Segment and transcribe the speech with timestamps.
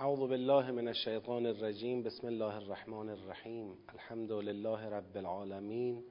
[0.00, 2.02] اعوذ بالله من الشیطان الرجیم.
[2.02, 3.74] بسم الله الرحمن الرحیم.
[3.88, 6.04] الحمد لله رب العالمین.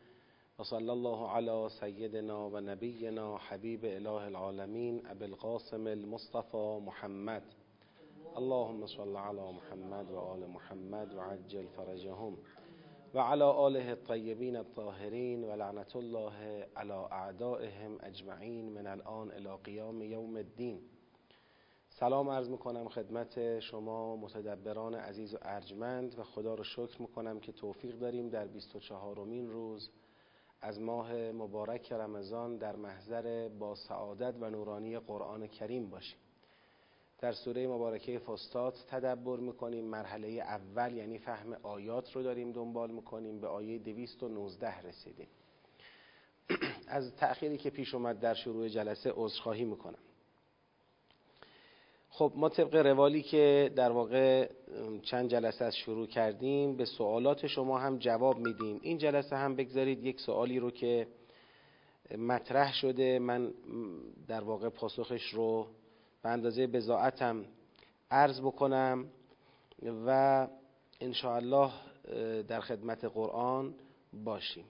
[0.59, 5.01] و صلی الله علی سیدنا و نبینا حبیب اله العالمین.
[5.09, 7.43] ابی القاسم المصطفى محمد.
[8.35, 12.37] اللهم صل علی محمد و آل محمد و عجل فرجهم.
[13.13, 15.43] و علی آله الطیبین الطاهرین.
[15.43, 18.69] و لعنت الله علی اعدائهم اجمعین.
[18.69, 20.79] من الان الى قیام یوم الدین.
[21.99, 27.51] سلام عرض می‌کنم خدمت شما متدبران عزیز و ارجمند و خدا رو شکر می‌کنم که
[27.51, 29.89] توفیق داریم در 24 مین روز
[30.61, 36.17] از ماه مبارک رمضان در محضر با سعادت و نورانی قرآن کریم باشیم.
[37.19, 43.41] در سوره مبارکه فستات تدبر می‌کنیم مرحله اول یعنی فهم آیات رو داریم دنبال می‌کنیم
[43.41, 45.27] به آیه 219 رسیدیم.
[46.87, 49.99] از تأخیری که پیش اومد در شروع جلسه عذرخواهی می‌کنم.
[52.17, 54.49] خب ما طبق روالی که در واقع
[55.01, 58.79] چند جلسه از شروع کردیم به سوالات شما هم جواب میدیم.
[58.81, 61.07] این جلسه هم بگذارید یک سوالی رو که
[62.17, 63.19] مطرح شده.
[63.19, 63.53] من
[64.27, 65.67] در واقع پاسخش رو
[66.23, 67.45] به اندازه بزاعتم
[68.11, 69.05] عرض بکنم
[70.05, 70.47] و
[71.01, 71.71] انشاءالله
[72.47, 73.73] در خدمت قرآن
[74.23, 74.65] باشیم.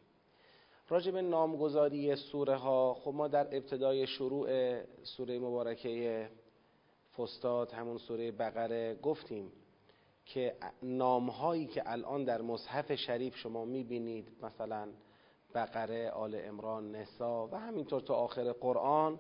[0.90, 4.48] راجع به نامگذاری سوره ها خب ما در ابتدای شروع
[5.04, 6.30] سوره مبارکه
[7.18, 9.52] فستاد همون سوره بقره گفتیم
[10.26, 14.88] که نامهایی که الان در مصحف شریف شما می‌بینید مثلا
[15.56, 19.20] بقره، آل امران، نسا و همینطور تا آخر قرآن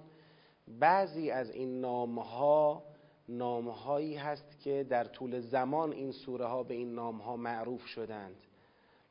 [0.67, 2.83] بعضی از این نامها
[3.29, 8.35] نامهایی هست که در طول زمان این سوره ها به این نامها معروف شدند.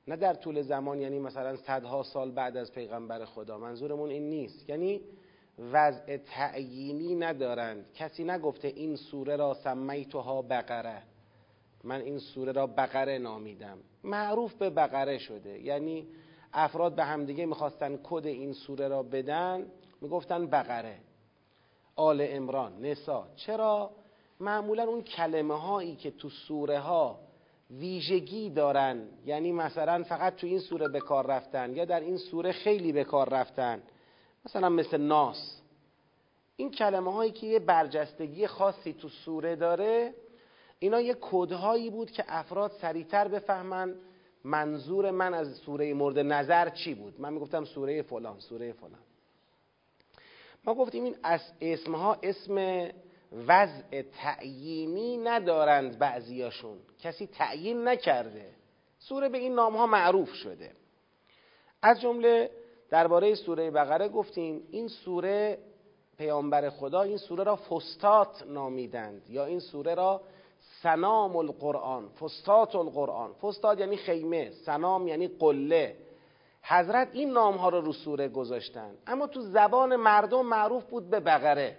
[0.09, 4.69] نه در طول زمان یعنی مثلا صدها سال بعد از پیغمبر خدا منظورمون این نیست.
[4.69, 5.01] یعنی
[5.59, 7.93] وضع تعیینی ندارند.
[7.95, 11.03] کسی نگفته این سوره را سمیتها بقره.
[11.85, 13.79] من این سوره را بقره نامیدم.
[14.05, 15.63] معروف به بقره شده.
[15.63, 16.09] یعنی
[16.53, 19.67] افراد به همدیگه می‌خواستن کد این سوره را بدن
[20.01, 20.99] می‌گفتن بقره.
[21.97, 23.29] آل امران نسا.
[23.37, 23.91] چرا؟
[24.41, 27.21] معمولا اون کلمه هایی که تو سوره ها
[27.71, 32.53] ویژگی دارن یعنی مثلا فقط تو این سوره به کار رفتن یا در این سوره
[32.53, 33.83] خیلی به کار رفتن
[34.47, 35.61] مثلا مثل ناس.
[36.57, 40.15] این کلمه هایی که یه برجستگی خاصی تو سوره داره
[40.79, 43.95] اینا یه کدهایی بود که افراد سریعتر بفهمن
[44.45, 47.21] منظور من از سوره مورد نظر چی بود.
[47.21, 49.01] من می‌گفتم سوره فلان سوره فلان.
[50.65, 51.17] ما گفتیم این
[51.61, 52.89] اسمها اسم
[53.33, 56.79] وضع تعیینی ندارند بعضیاشون.
[57.03, 58.51] کسی تعیین نکرده.
[58.99, 60.73] سوره به این نام ها معروف شده.
[61.83, 62.51] از جمله
[62.91, 65.59] درباره سوره بقره گفتیم این سوره
[66.19, 70.21] پیامبر خدا این سوره را فستات نامیدند یا این سوره را
[70.83, 73.33] سنام القرآن فستات القرآن.
[73.33, 75.97] فستات یعنی خیمه سنام یعنی قله.
[76.63, 78.95] حضرت این نام ها رو رو سوره گذاشتن.
[79.07, 81.77] اما تو زبان مردم معروف بود به بقره.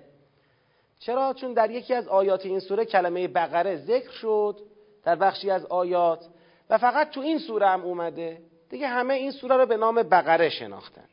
[1.00, 4.60] چرا؟ چون در یکی از آیات این سوره کلمه بقره ذکر شد
[5.04, 6.28] در بخشی از آیات.
[6.70, 8.42] و فقط تو این سوره هم اومده.
[8.70, 11.10] دیگه همه این سوره رو به نام بقره شناختن.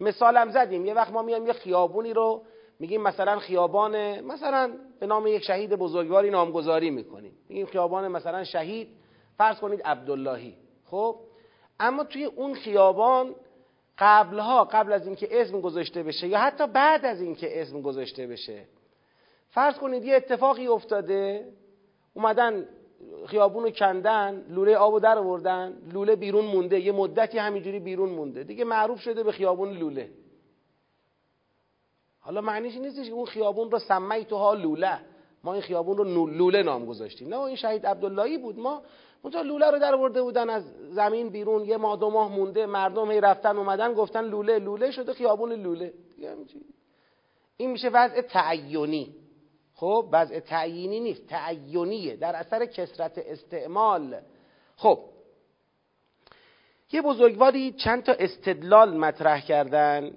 [0.00, 0.86] مثالم زدیم.
[0.86, 2.42] یه وقت ما میایم یه خیابونی رو
[2.78, 7.32] میگیم مثلا خیابان مثلا به نام یک شهید بزرگواری نامگذاری می‌کنیم.
[7.48, 8.88] میگیم خیابان مثلا شهید.
[9.38, 10.54] فرض کنید عبداللهی.
[10.86, 11.16] خب؟
[11.80, 13.34] اما توی اون خیابان
[13.98, 18.64] قبلها قبل از اینکه اسم گذاشته بشه یا حتی بعد از اینکه اسم گذاشته بشه
[19.50, 21.48] فرض کنید یه اتفاقی افتاده
[22.14, 22.68] اومدن
[23.26, 28.44] خیابون رو کندن لوله آب در آوردن لوله بیرون مونده یه مدتی همینجوری بیرون مونده.
[28.44, 30.10] دیگه معروف شده به خیابون لوله.
[32.20, 35.00] حالا معنیش نیستش که اون خیابون رو سمیتها لوله.
[35.44, 37.28] ما این خیابون رو لوله نام گذاشتیم.
[37.28, 38.58] نه این شهید عبداللهی بود.
[38.58, 38.82] ما
[39.22, 43.10] اونجا لوله رو در آورده بودن از زمین بیرون یه ماه دو ماه مونده مردم
[43.10, 45.94] هی رفتن اومدن گفتن لوله لوله شده خیابون لوله.
[47.56, 49.14] این میشه وضع تعینی.
[49.78, 54.20] خب وضع تعیینی نیست تعینیه در اثر کسرت استعمال.
[54.76, 55.00] خب
[56.92, 60.12] یه بزرگواری چند تا استدلال مطرح کردن.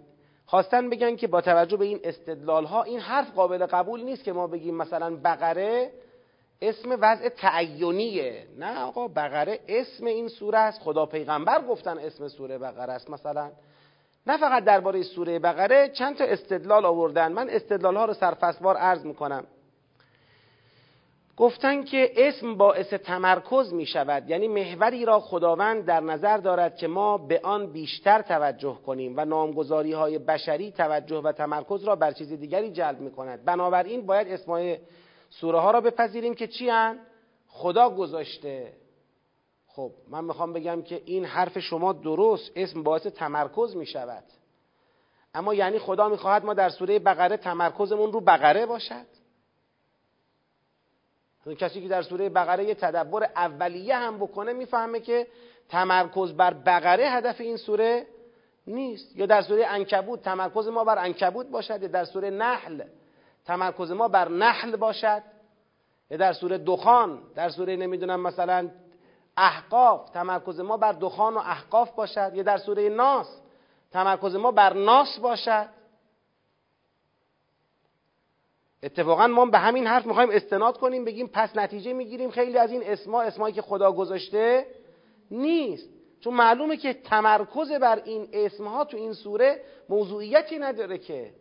[0.46, 4.34] خواستن بگن که با توجه به این استدلال ها این حرف قابل قبول نیست که
[4.34, 5.92] ما بگیم مثلا بقره
[6.62, 8.48] اسم وضع تعینیه.
[8.58, 10.81] نه آقا بقره اسم این سوره است.
[10.81, 13.52] خدا پیغمبر گفتن اسم سوره بقره است مثلا.
[14.28, 17.32] نه فقط درباره سوره بقره چند تا استدلال آوردن.
[17.32, 19.44] من استدلال ها رو سرفصلوار عرض می‌کنم.
[21.38, 26.88] گفتن که اسم باعث تمرکز می شود یعنی محوری را خداوند در نظر دارد که
[26.88, 32.12] ما به آن بیشتر توجه کنیم و نامگذاری های بشری توجه و تمرکز را بر
[32.12, 34.78] چیز دیگری جلب می کند بنابراین باید اسمای
[35.30, 36.72] سوره ها را بپذیریم که چی؟
[37.48, 38.74] خدا گذاشته.
[39.76, 44.24] خب من می‌خوام بگم که این حرف شما درست اسم باعث تمرکز می‌شود.
[45.34, 49.06] اما یعنی خدا می‌خواهد ما در سوره بقره تمرکزمون رو بقره باشد؟
[51.60, 55.28] کسی که در سوره بقره یه تدبر اولیه هم بکنه می‌فهمه که
[55.70, 58.08] تمرکز بر بقره هدف این سوره
[58.68, 59.16] نیست.
[59.16, 62.84] یا در سوره انکبوت تمرکز ما بر انکبوت باشد یا در سوره نحل
[63.46, 65.24] تمرکز ما بر نحل باشد.
[66.10, 68.70] یا در سوره دخان در سوره نمی‌دونم مثلا
[69.38, 70.10] احقاف.
[70.10, 72.31] تمرکز ما بر دخان و احقاف باشد.
[72.36, 73.42] یا در سوره ناس.
[73.92, 75.69] تمرکز ما بر ناس باشد.
[78.83, 82.31] اتفاقا ما به همین حرف می‌خوایم استناد کنیم بگیم پس نتیجه می‌گیریم.
[82.31, 84.68] خیلی از این اسما اسمایی که خدا گذاشته
[85.31, 85.89] نیست.
[86.19, 91.34] چون معلومه که تمرکز بر این اسمها تو این سوره موضوعیتی نداره که.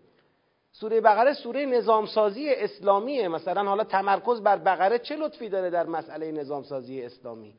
[0.72, 3.28] سوره بقره سوره نظامسازی اسلامیه.
[3.28, 7.54] مثلا حالا تمرکز بر بقره چه لطفی داره در مسئله نظامسازی اسلامی؟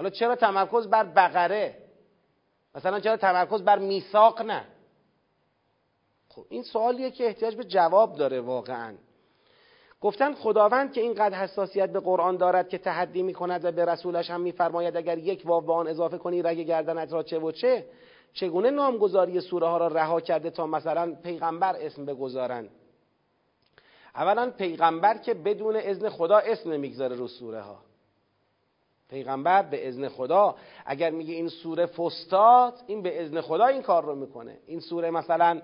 [0.00, 1.74] حالا چرا تمرکز بر بقره؟
[2.74, 4.64] مثلا چرا تمرکز بر میثاق نه؟
[6.28, 8.94] خب این سوالیه که احتیاج به جواب داره واقعا.
[10.00, 14.30] گفتن خداوند که اینقدر حساسیت به قرآن دارد که تحدی می کند و به رسولش
[14.30, 17.86] هم میفرماید اگر یک واو به آن اضافه کنی رگ گردنت را چه و چه؟
[18.32, 22.70] چگونه نامگذاری سوره ها را رها کرده تا مثلا پیغمبر اسم بگذارند؟
[24.14, 27.89] اولا پیغمبر که بدون اذن خدا اسم نمی‌گذاره رو سوره ها
[29.10, 30.54] پیغمبر به اذن خدا
[30.86, 34.58] اگر میگه این سوره فستاد این به اذن خدا این کار رو می‌کنه.
[34.66, 35.62] این سوره مثلا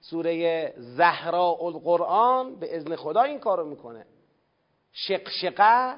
[0.00, 4.06] سوره زهرا القرآن به اذن خدا این کارو می‌کنه.
[4.92, 5.94] شقشقه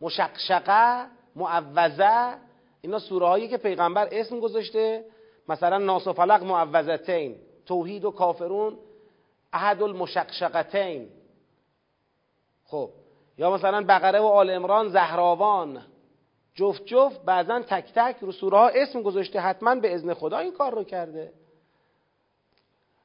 [0.00, 1.06] مشقشقه
[1.36, 2.34] معوزه
[2.80, 5.04] اینا سوره هایی که پیغمبر اسم گذاشته
[5.48, 8.78] مثلا ناس و فلق معوزتین توحید و کافرون
[9.52, 11.08] احد المشقشقتین.
[12.64, 12.90] خب
[13.38, 15.82] یا مثلا بقره و آل امران زهراوان.
[16.54, 20.52] جفت جفت بعضا تک تک رو سوره ها اسم گذاشته حتما به اذن خدا این
[20.52, 21.32] کار رو کرده.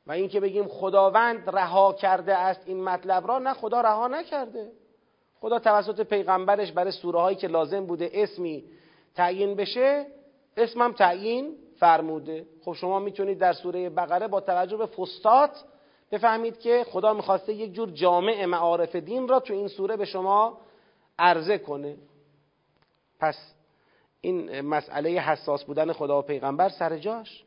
[0.07, 4.71] و اینکه بگیم خداوند رها کرده است این مطلب را نه خدا رها نکرده.
[5.39, 8.63] خدا توسط پیغمبرش برای سوره هایی که لازم بوده اسمی
[9.15, 10.05] تعیین بشه
[10.57, 12.45] اسمم تعیین فرموده.
[12.65, 15.63] خب شما می‌تونید در سوره بقره با توجه به فستات
[16.11, 20.57] بفهمید که خدا می‌خواسته یک جور جامع معارف دین را تو این سوره به شما
[21.19, 21.97] عرضه کنه.
[23.19, 23.53] پس
[24.21, 27.43] این مسئله حساس بودن خدا و پیغمبر سر جاش.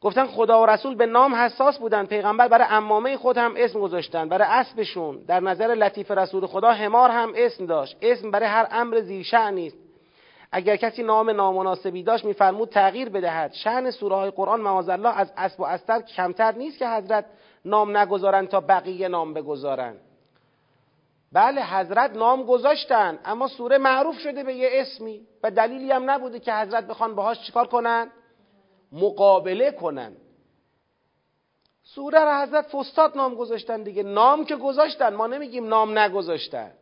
[0.00, 4.28] گفتن خدا و رسول به نام حساس بودن پیغمبر برای امامه خود هم اسم گذاشتن
[4.28, 7.96] برای اسبشون در نظر لطیف رسول خدا همار هم اسم داشت.
[8.02, 9.76] اسم برای هر امر زیر نیست.
[10.52, 13.52] اگر کسی نام نامناسبی داشت میفرمود تغییر بدهد.
[13.52, 17.24] شأن سوره های قرآن معاذ از اسب و استر کمتر نیست که حضرت
[17.64, 19.94] نام نگذارن تا بقیه نام بگذارن
[21.34, 26.40] بله حضرت نام گذاشتن اما سوره معروف شده به یه اسمی و دلیلی هم نبوده
[26.40, 28.10] که حضرت بخوان باهاش چیکار کنن؟
[28.92, 30.16] مقابله کنن.
[31.82, 34.02] سوره را حضرت فستاد نام گذاشتن دیگه.
[34.02, 36.72] نام که گذاشتن ما نمیگیم نام نگذاشتن.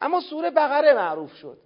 [0.00, 1.58] اما سوره بقره معروف شد.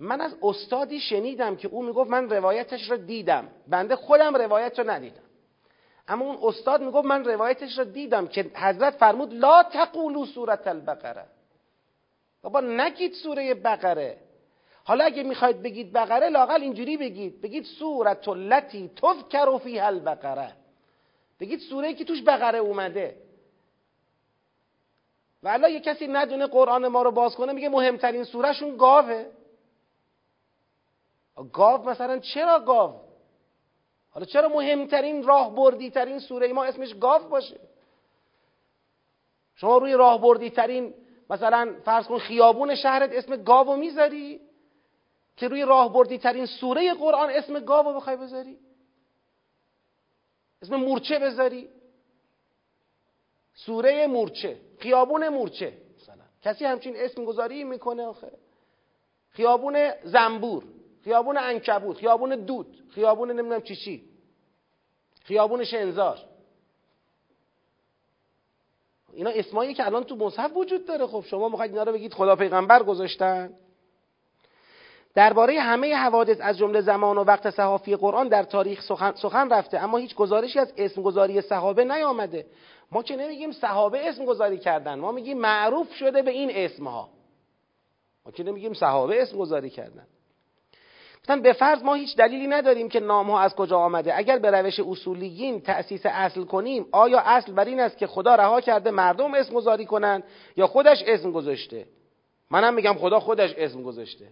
[0.00, 3.48] من از استادی شنیدم که او می‌گفت من روایتش را دیدم.
[3.68, 5.22] بنده خودم روایت را ندیدم.
[6.08, 11.26] اما اون استاد می‌گفت من روایتش را دیدم که حضرت فرمود لا تقولو سورت البقره
[12.44, 14.18] بابا نگید سوره بقره.
[14.84, 17.40] حالا اگه می‌خواید بگید بقره لاقل اینجوری بگید.
[17.40, 20.52] بگید سورت لتی تذکر فیها البقره.
[21.40, 23.16] بگید سوره که توش بقره اومده.
[25.42, 29.26] و الان یه کسی ندونه قرآن ما رو باز کنه میگه مهمترین سورهشون گاوه.
[31.52, 33.00] گاو مثلا چرا گاو؟
[34.10, 37.60] حالا چرا مهمترین راه بردی ترین سوره ما اسمش گاو باشه.
[39.54, 40.94] شما روی راه بردی ترین
[41.30, 44.40] مثلا فرض کن خیابون شهرت اسم گاو می‌ذاری
[45.36, 48.58] که روی راه بردی ترین سوره قرآن اسم گاو بخوای بذاری؟
[50.62, 51.68] اسم مورچه بذاری؟
[53.54, 56.24] سوره مورچه خیابون مورچه مثلا.
[56.42, 58.32] کسی همچین اسم گذاری می‌کنه آخه.
[59.30, 60.64] خیابون زنبور
[61.04, 64.04] خیابون انکبوت خیابون دود خیابون نمی‌دونم چی چی.
[65.24, 66.18] خیابون شنزار
[69.16, 71.06] اینا اسمایی که الان تو مصحف وجود داره.
[71.06, 73.50] خب شما می‌خواید اینا رو بگید خدا پیغمبر گذاشتن.
[75.14, 79.78] درباره همه حوادث از جمله زمان و وقت صحافی قرآن در تاریخ سخن, سخن رفته.
[79.78, 82.46] اما هیچ گزارشی از اسم گذاری صحابه نیامده.
[82.92, 84.94] ما که نمیگیم صحابه اسم گذاری کردن.
[84.98, 87.08] ما میگیم معروف شده به این اسمها.
[88.26, 90.06] ما که نمیگیم صحابه اسم گذاری کردن.
[91.24, 94.18] گفتن به فرض ما هیچ دلیلی نداریم که نام ها از کجا آمده.
[94.18, 98.60] اگر به روش اصولیین تأسیس اصل کنیم آیا اصل بر این است که خدا رها
[98.60, 100.22] کرده مردم اسم گذاری کنن
[100.56, 101.86] یا خودش اسم گذاشته؟
[102.50, 104.28] منم میگم خدا خودش اسم گذاشته.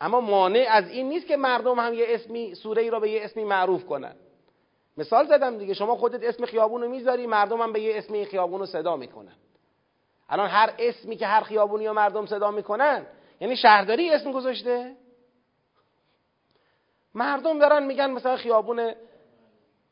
[0.00, 3.24] اما مانع از این نیست که مردم هم یه اسمی سوره ای را به یه
[3.24, 4.14] اسمی معروف کنن.
[4.96, 8.60] مثال زدم دیگه شما خودت اسم خیابون رو می‌ذاری مردم هم به یه اسمی خیابون
[8.60, 9.34] رو صدا می‌کنن.
[10.28, 13.06] الان هر اسمی که هر خیابونی یا مردم صدا می‌کنن
[13.40, 14.96] یعنی شهرداری اسم گذاشته؟
[17.14, 18.94] مردم دارن میگن مثلا خیابون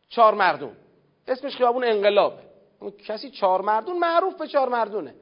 [0.09, 0.77] چهار مردم.
[1.29, 2.39] اسمش خیابون انقلاب.
[3.07, 5.15] کسی چهار مردون معروف به چهار مردونه.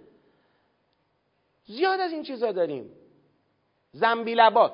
[1.66, 2.90] زیاد از این چیزا داریم.
[3.92, 4.72] زنبیلاباد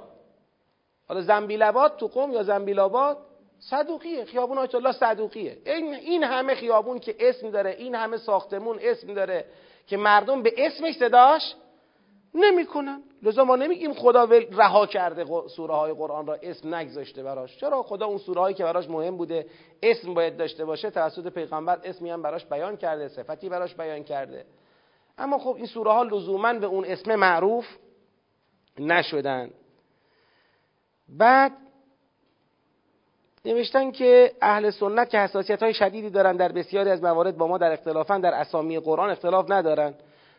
[1.08, 3.18] حالا زنبیلاباد تو قوم یا زنبیلاباد
[3.58, 4.24] صدوقیه.
[4.24, 5.58] خیابون آیت الله صدوقیه.
[5.66, 9.44] این, این همه خیابون که اسم داره این همه ساختمون اسم داره
[9.86, 11.54] که مردم به اسمش صداش
[12.34, 13.02] نمی‌کنن.
[13.22, 17.56] لذا ما نمیگیم خدا رها کرده سوره های قرآن را اسم نگذاشته براش.
[17.56, 19.46] چرا؟ خدا اون سوره هایی که براش مهم بوده
[19.82, 24.44] اسم باید داشته باشه توسط پیغمبر اسمی هم براش بیان کرده صفتی براش بیان کرده.
[25.18, 27.66] اما خب این سوره ها لزوما به اون اسم معروف
[28.78, 29.50] نشدن.
[31.08, 31.52] بعد
[33.44, 37.58] نوشتن که اهل سنت که حساسیت های شدیدی دارن در بسیاری از موارد با ما
[37.58, 39.94] در اختلافن در اسامی قرآن اختلاف ندارن.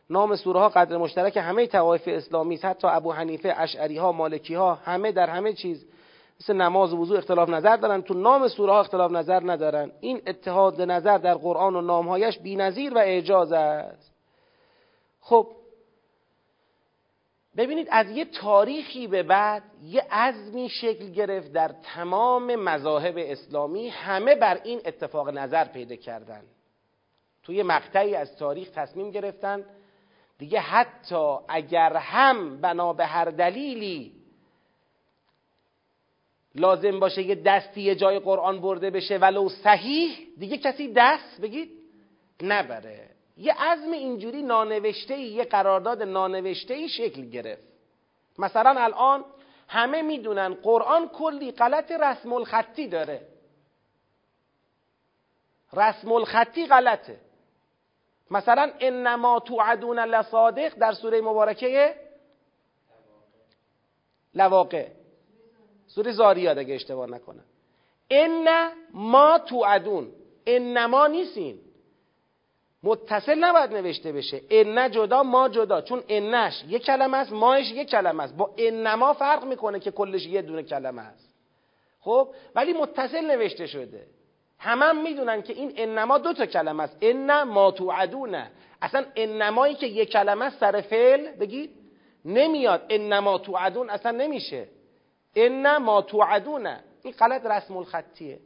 [0.10, 2.66] نام سوره ها قدر مشترک همه توایف اسلامی است.
[2.66, 5.86] حتی ابو حنیفه اشعری ها مالکی ها همه در همه چیز
[6.42, 8.02] مثل نماز و وضوع اختلاف نظر دارن.
[8.02, 9.92] تو نام سوره ها اختلاف نظر ندارن.
[10.00, 14.14] این اتحاد نظر در قرآن و نامهایش بی‌نظیر و اعجاز است.
[15.22, 15.48] خب
[17.58, 23.90] ببینید از یه تاریخی به بعد یه عزمی شکل گرفت در تمام مذاهب اسلامی.
[23.90, 26.42] همه بر این اتفاق نظر پیدا کردن.
[27.44, 29.66] توی مقطعی از تاریخ تصمیم گرفتن
[30.38, 34.12] دیگه حتی اگر هم بنا به هر دلیلی
[36.56, 41.72] لازم باشه یه دستی یه جای قرآن برده بشه ولو صحیح دیگه کسی دست بگید
[42.42, 43.10] نبره.
[43.38, 47.64] یه عزم اینجوری نانوشته یه قرارداد نانوشته شکل گرفت.
[48.40, 49.26] مثلا الان
[49.68, 53.28] همه می‌دونن قرآن کلی غلط رسم الخطی داره.
[55.74, 57.20] رسم الخطی غلطه.
[58.34, 61.96] مثلا انما توعدون لصادق در سوره مبارکه
[64.36, 64.88] لواقع.
[65.88, 67.44] سوره زاریات اگه اشتباه نکنم.
[68.12, 68.48] ان
[68.94, 70.12] ما توعدون.
[70.48, 71.60] انما نیستین.
[72.84, 74.42] متصل نباید نوشته بشه.
[74.50, 75.82] ان جدا ما جدا.
[75.82, 78.36] چون انش یک کلمه است ماش یک کلمه است.
[78.36, 81.34] با انما فرق می‌کنه که کلش یه دونه کلمه است.
[82.00, 84.08] خب؟ ولی متصل نوشته شده.
[84.64, 86.98] همه هم می‌دونن که این انما دو تا کلمه است.
[87.02, 88.52] ان ما توعدونه
[88.82, 91.70] اصلا انمایی که یک کلمه سر فعل بگید
[92.26, 92.86] نمیاد.
[92.90, 94.68] انما توعدون اصلا نمیشه.
[95.36, 98.40] ان ما توعدونه این غلط رسم الخطیه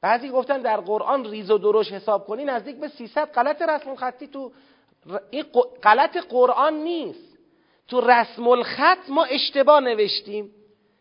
[0.00, 4.26] بعضی گفتن در قرآن ریز و درش حساب کنی نزدیک به 300 غلط رسم الخطی
[4.26, 4.52] تو
[5.30, 5.44] این
[5.82, 7.38] غلط قرآن نیست.
[7.88, 10.50] تو رسم الخط ما اشتباه نوشتیم.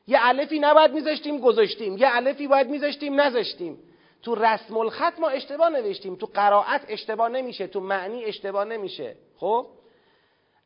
[0.07, 1.97] یه علفی نباید میذاشتیم گذاشتیم.
[1.97, 3.79] یه علفی باید میذاشتیم نذاشتیم.
[4.23, 9.67] تو رسم الخط ما اشتباه نوشتیم تو قرائت اشتباه نمیشه تو معنی اشتباه نمیشه خب؟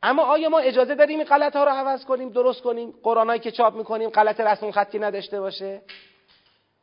[0.03, 3.51] اما آیا ما اجازه داریم این غلط ها رو عوض کنیم درست کنیم؟ قرآنایی که
[3.51, 5.81] چاپ می‌کنیم غلط رسم خطی نداشته باشه؟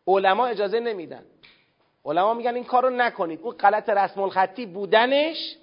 [0.07, 1.25] علما اجازه نمیدن.
[2.05, 3.41] علما میگن این کارو نکنید.
[3.43, 5.57] اون غلط رسم الخطی بودنش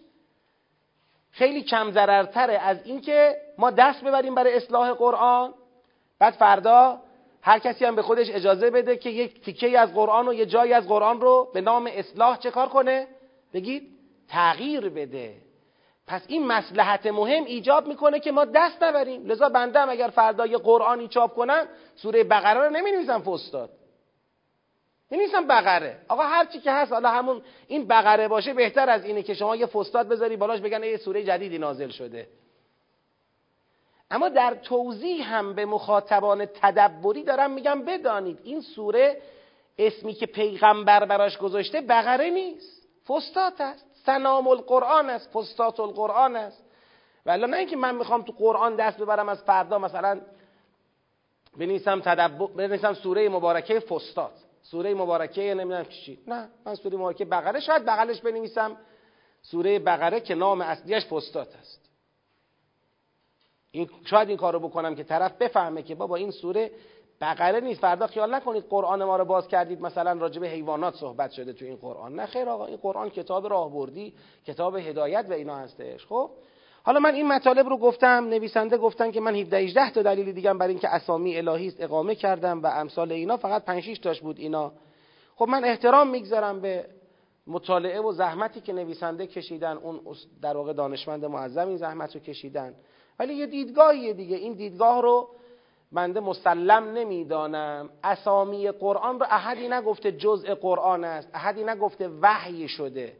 [1.32, 5.54] خیلی کم ضررتره از اینکه ما دست ببریم برای اصلاح قرآن.
[6.20, 7.02] بعد فردا
[7.42, 10.74] هر کسی هم به خودش اجازه بده که یک تیکه از قرآن و یه جایی
[10.74, 13.08] از قرآن رو به نام اصلاح چه کار کنه؟
[13.54, 13.88] بگید
[14.28, 15.36] تغییر بده.
[16.08, 19.26] پس این مسلحت مهم ایجاب می‌کنه که ما دست نبریم.
[19.26, 23.70] لذا بنده هم اگر فردا یه قرآنی چاپ کنم سوره بقره رو نمی نویسم فستاد
[25.12, 25.98] می بقره.
[26.08, 29.56] آقا هر چی که هست حالا همون این بقره باشه بهتر از اینه که شما
[29.56, 32.28] یه فستاد بذاری بالاش بگن یه سوره جدیدی نازل شده.
[34.12, 39.22] اما در توضیح هم به مخاطبان تدبری دارم میگم بدانید این سوره
[39.78, 46.64] اسمی که پیغمبر براش گذاشته بقره نیست فستات است سنام القرآن است فستات القرآن است.
[47.26, 50.22] ولی نه اینکه من می‌خوام تو قرآن دست ببرم از فردا مثلا
[51.58, 57.60] بنویسم تدبر بنویسم سوره مبارکه فستات سوره مبارکه نمی‌دونم چی نه من سوره مبارکه بقره
[57.60, 58.78] شاید بغلش بنویسم.
[59.42, 61.89] سوره بقره که نام اصلیش فستات است.
[63.72, 66.72] این شاید این کارو بکنم که طرف بفهمه که بابا این سوره
[67.22, 69.82] بقره نیست فردا خیال نکنید قرآن ما رو باز کردید.
[69.82, 72.16] مثلا راجع حیوانات صحبت شده تو این قرآن.
[72.16, 74.14] نه خیر آقا این قرآن کتاب راهبردی
[74.48, 76.06] کتاب هدایت و اینا هستش.
[76.06, 76.30] خب؟
[76.84, 80.54] حالا من این مطالب رو گفتم نویسنده گفتن که من 17 18 تا دلیل دیگه
[80.54, 84.40] برای اینکه اسامی الهی است اقامه کردم و امثال اینا فقط 5 6 تاش بود
[84.40, 84.72] اینا.
[85.36, 86.86] خب من احترام می‌گذارم به
[87.48, 90.00] مطالعه و زحمتی که نویسنده کشیدن اون
[90.42, 92.74] در واقع دانشمند معظم این زحمت رو کشیدن.
[93.20, 94.38] ولی یه دیدگاهیه دیگه.
[94.38, 95.30] این دیدگاه رو
[95.92, 97.90] بنده مسلم نمی‌دانم.
[98.04, 101.30] اسامی قرآن رو احدی نگفته جزء قرآن است.
[101.34, 103.14] احدی نگفته وحی شده.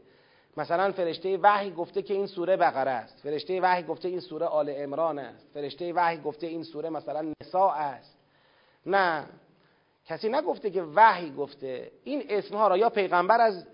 [0.56, 3.20] مثلا فرشته وحی گفته که این سوره بقره است.
[3.22, 5.46] فرشته وحی گفته این سوره آل عمران است.
[5.54, 8.18] فرشته وحی گفته این سوره مثلا نساء است.
[8.86, 9.26] نه.
[10.06, 11.90] کسی نگفته که وحی گفته.
[12.04, 13.66] این اسمها را یا پیغمبر از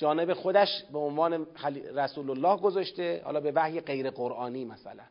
[0.00, 1.46] جانب خودش به عنوان
[1.94, 5.02] رسول الله گذاشته حالا به وحی غیر قرآنی مثلا.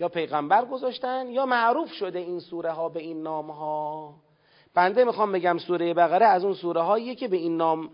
[0.00, 4.14] یا پیغمبر گذاشتن یا معروف شده این سوره ها به این نام ها
[4.74, 7.90] بنده می‌خوام بگم سوره بقره از اون سوره هایی که به این نام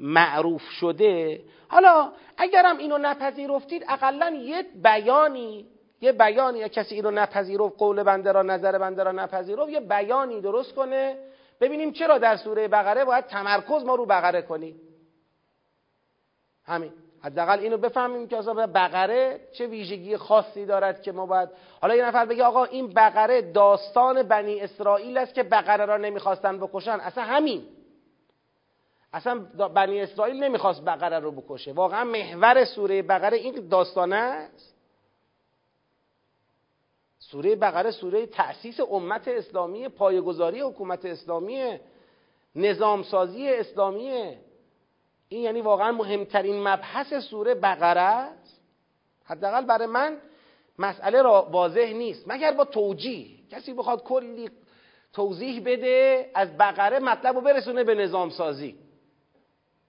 [0.00, 1.40] معروف شده.
[1.68, 5.66] حالا اگرم اینو نپذیرفتید اقلا یه بیانی
[6.00, 10.40] یه بیانی یا کسی اینو نپذیرفت قول بنده را نظر بنده را نپذیرفت یه بیانی
[10.40, 11.16] درست کنه.
[11.60, 14.85] ببینیم چرا در سوره بقره باید تمرکز ما رو بقره کنیم.
[16.66, 16.92] همین.
[17.22, 21.48] حداقل اینو بفهمیم که اصلا بقره چه ویژگی خاصی دارد که ما باید
[21.80, 26.58] حالا یه نفر بگه آقا این بقره داستان بنی اسرائیل است که بقره را نمی‌خواستن
[26.58, 27.00] بکشن.
[27.00, 27.68] اصلا همین.
[29.12, 31.72] اصلا بنی اسرائیل نمی‌خواست بقره رو بکشه.
[31.72, 34.74] واقعا محور سوره بقره این داستانه است.
[37.18, 41.78] سوره بقره سوره تأسیس امت اسلامی پایگذاری حکومت اسلامی
[42.56, 44.38] نظامسازی اسلامیه
[45.28, 48.60] این یعنی واقعا مهمترین مبحث سوره بقره است.
[49.24, 50.16] حداقل برای من
[50.78, 52.24] مسئله را واضح نیست.
[52.26, 53.26] مگر با توجیه.
[53.50, 54.50] کسی بخواد کلی
[55.12, 58.76] توضیح بده از بقره مطلب رو برسونه به نظام سازی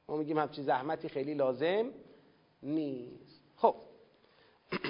[0.09, 1.89] ما میگیم همچی زحمتی خیلی لازم
[2.63, 3.41] نیست.
[3.55, 3.75] خب.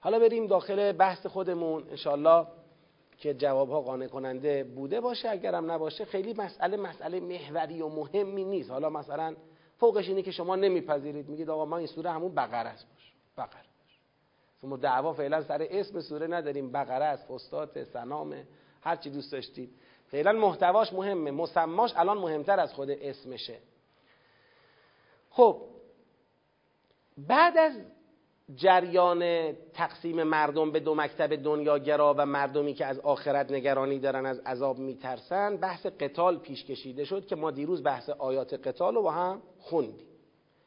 [0.00, 2.46] حالا بریم داخل بحث خودمون انشالله
[3.18, 8.70] که جوابها قانع کننده بوده باشه اگرم نباشه خیلی مسئله مسئله محوری و مهمی نیست.
[8.70, 9.36] حالا مثلا
[9.78, 11.28] فوقش اینه که شما نمیپذیرید.
[11.28, 12.86] میگید آقا ما این سوره همون بقره است.
[12.92, 13.60] باش بقره
[14.62, 16.72] ما دعوا فعلا سر اسم سوره نداریم.
[16.72, 18.34] بقره است فستات سنام
[18.82, 19.70] هر چی دوست داشتید.
[20.10, 21.30] فعلا محتواش مهمه.
[21.30, 23.58] مسماش الان مهمتر از خود اسمشه.
[25.30, 25.62] خب
[27.18, 27.72] بعد از
[28.54, 34.38] جریان تقسیم مردم به دو مکتب دنیاگرا و مردمی که از آخرت نگرانی دارن از
[34.38, 39.10] عذاب میترسن بحث قتال پیش کشیده شد که ما دیروز بحث آیات قتال رو با
[39.10, 40.06] هم خوندیم.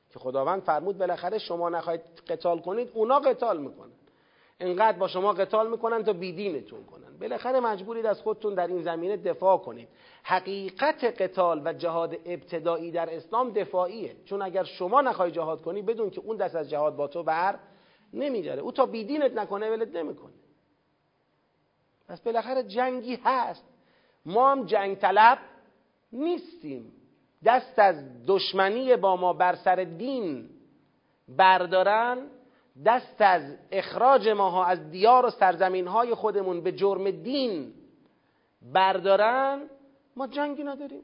[0.09, 3.91] که خداوند فرمود بالاخره شما نخواهید قتال کنید اونا قتال می‌کنن.
[4.59, 7.17] انقدر با شما قتال می‌کنن تا بیدینتون کنن.
[7.19, 9.87] بالاخره مجبورید از خودتون در این زمینه دفاع کنید.
[10.23, 14.15] حقیقت قتال و جهاد ابتدایی در اسلام دفاعیه.
[14.25, 17.59] چون اگر شما نخواهی جهاد کنی بدون که اون دست از جهاد با تو بر
[18.13, 18.61] نمیداره.
[18.61, 20.33] او تا بیدینت نکنه ولت نمی‌کنه.
[22.07, 23.65] پس بالاخره جنگی هست.
[24.25, 25.39] ما هم جنگ طلب
[26.11, 26.91] نیستیم.
[27.45, 30.49] دست از دشمنی با ما بر سر دین
[31.27, 32.27] بردارن
[32.85, 37.73] دست از اخراج ماها از دیار و سرزمین های خودمون به جرم دین
[38.73, 39.61] بردارن
[40.15, 41.01] ما جنگی نداریم.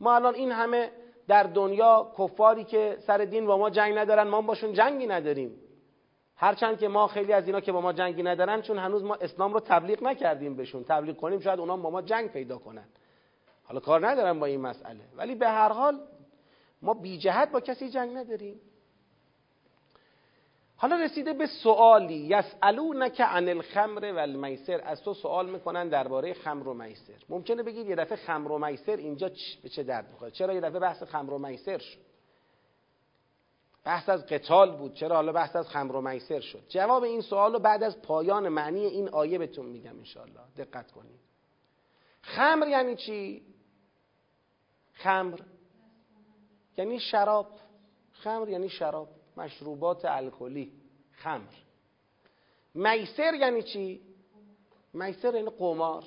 [0.00, 0.90] ما الان این همه
[1.30, 5.56] در دنیا کفاری که سر دین با ما جنگ ندارن ما باشون جنگی نداریم.
[6.36, 9.54] هرچند که ما خیلی از اینا که با ما جنگی ندارن چون هنوز ما اسلام
[9.54, 10.84] رو تبلیغ نکردیم بهشون.
[10.84, 12.84] تبلیغ کنیم شاید اونا با ما جنگ پیدا کنن.
[13.64, 15.00] حالا کار ندارم با این مسئله.
[15.16, 16.00] ولی به هر حال
[16.82, 18.60] ما بی جهت با کسی جنگ نداریم.
[20.80, 22.14] حالا رسیده به سوالی.
[22.14, 27.14] یسالونک عن الخمر و المیسر از تو سوال می‌کنن درباره خمر و میسر.
[27.28, 29.30] ممکنه بگید یه دفعه خمر و میسر اینجا
[29.62, 31.98] به چه درد می‌خوره؟ چرا یه دفعه بحث خمر و میسر شد؟
[33.84, 34.94] بحث از قتال بود.
[34.94, 38.48] چرا حالا بحث از خمر و میسر شد؟ جواب این سوال رو بعد از پایان
[38.48, 41.20] معنی این آیه بهتون میگم انشالله دقت کنید.
[42.22, 43.42] خمر یعنی چی؟
[44.92, 45.40] خمر.
[46.76, 47.48] یعنی شراب.
[48.12, 49.08] خمر یعنی شراب.
[49.40, 50.72] مشروبات الکلی
[51.12, 51.54] خمر.
[52.74, 54.00] میسر یعنی چی؟
[54.92, 56.04] میسر یعنی قمار.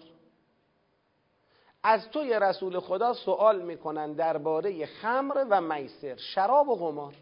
[1.84, 7.14] از تو یه رسول خدا سوال می‌کنن درباره خمر و میسر شراب و قمار.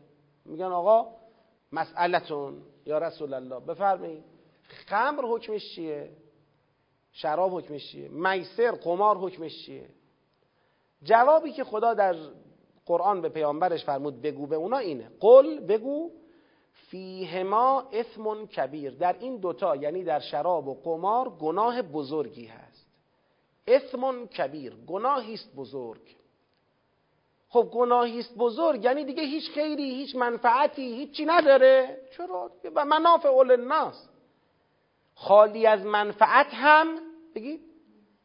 [0.46, 1.08] میگن آقا
[1.72, 4.24] مسئلتون یا رسول الله بفرمایید
[4.88, 6.12] خمر حکمش چیه؟
[7.12, 9.90] شراب حکمش چیه؟ میسر قمار حکمش چیه؟
[11.04, 12.16] جوابی که خدا در
[12.86, 15.12] قرآن به پیامبرش فرمود بگو به اونا اینه.
[15.20, 16.12] قل بگو
[16.74, 18.92] فیهما اسم کبیر.
[18.92, 22.88] در این دوتا یعنی در شراب و قمار گناه بزرگی هست.
[23.68, 26.16] اسم کبیر گناهی است بزرگ.
[27.50, 31.98] خب گناهیست بزرگ یعنی دیگه هیچ خیری هیچ منفعتی هیچی نداره.
[32.18, 34.10] چرا؟ و منافع الناس
[35.16, 37.00] خالی از منفعت هم
[37.36, 37.62] بگید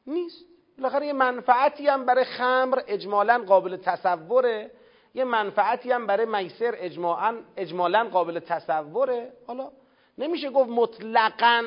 [0.06, 0.44] نیست.
[0.78, 4.70] بالاخره یه منفعتی هم برای خمر اجمالا قابل تصوره.
[5.14, 6.74] یه منفعتی هم برای میسر
[7.56, 9.32] اجمالا, قابل تصوره.
[9.46, 9.70] حالا
[10.18, 11.62] نمیشه گفت مطلقا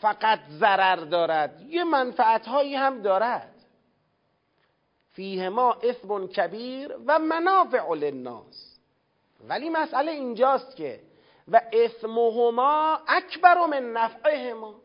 [0.00, 1.60] فقط ضرر دارد.
[1.60, 3.54] یه منفعت هایی هم دارد.
[5.12, 8.78] فیهما اثم کبیر و منافع للناس.
[9.48, 11.00] ولی مسئله اینجاست که
[11.48, 14.79] و اثمهما اکبر من نفعهما.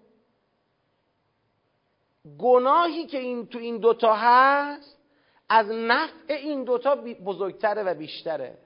[2.39, 4.97] گناهی که این تو این دوتا هست
[5.49, 8.57] از نفع این دوتا بزرگتره و بیشتره.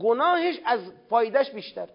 [0.00, 1.94] گناهش از فایدهش بیشتره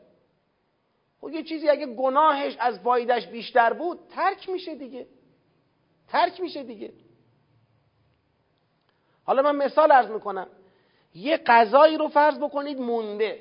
[1.21, 5.07] خب یه چیزی اگه گناهش از فایدهش بیشتر بود ترک میشه دیگه.
[6.07, 6.93] ترک میشه دیگه.
[9.23, 10.47] حالا من مثال ارز می‌کنم.
[11.15, 13.39] یه غذایی رو فرض بکنید مونده.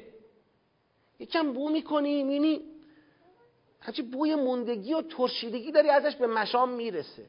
[1.19, 2.74] یکم بو می‌کنی می‌بینی
[3.85, 7.27] هرچی بوی موندگی و ترشیدگی داری ازش به مشام می‌رسه.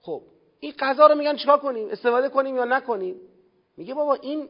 [0.00, 0.22] خب
[0.60, 3.16] این غذا رو میگن چیکار کنیم؟ استفاده کنیم یا نکنیم؟
[3.76, 4.48] میگه بابا این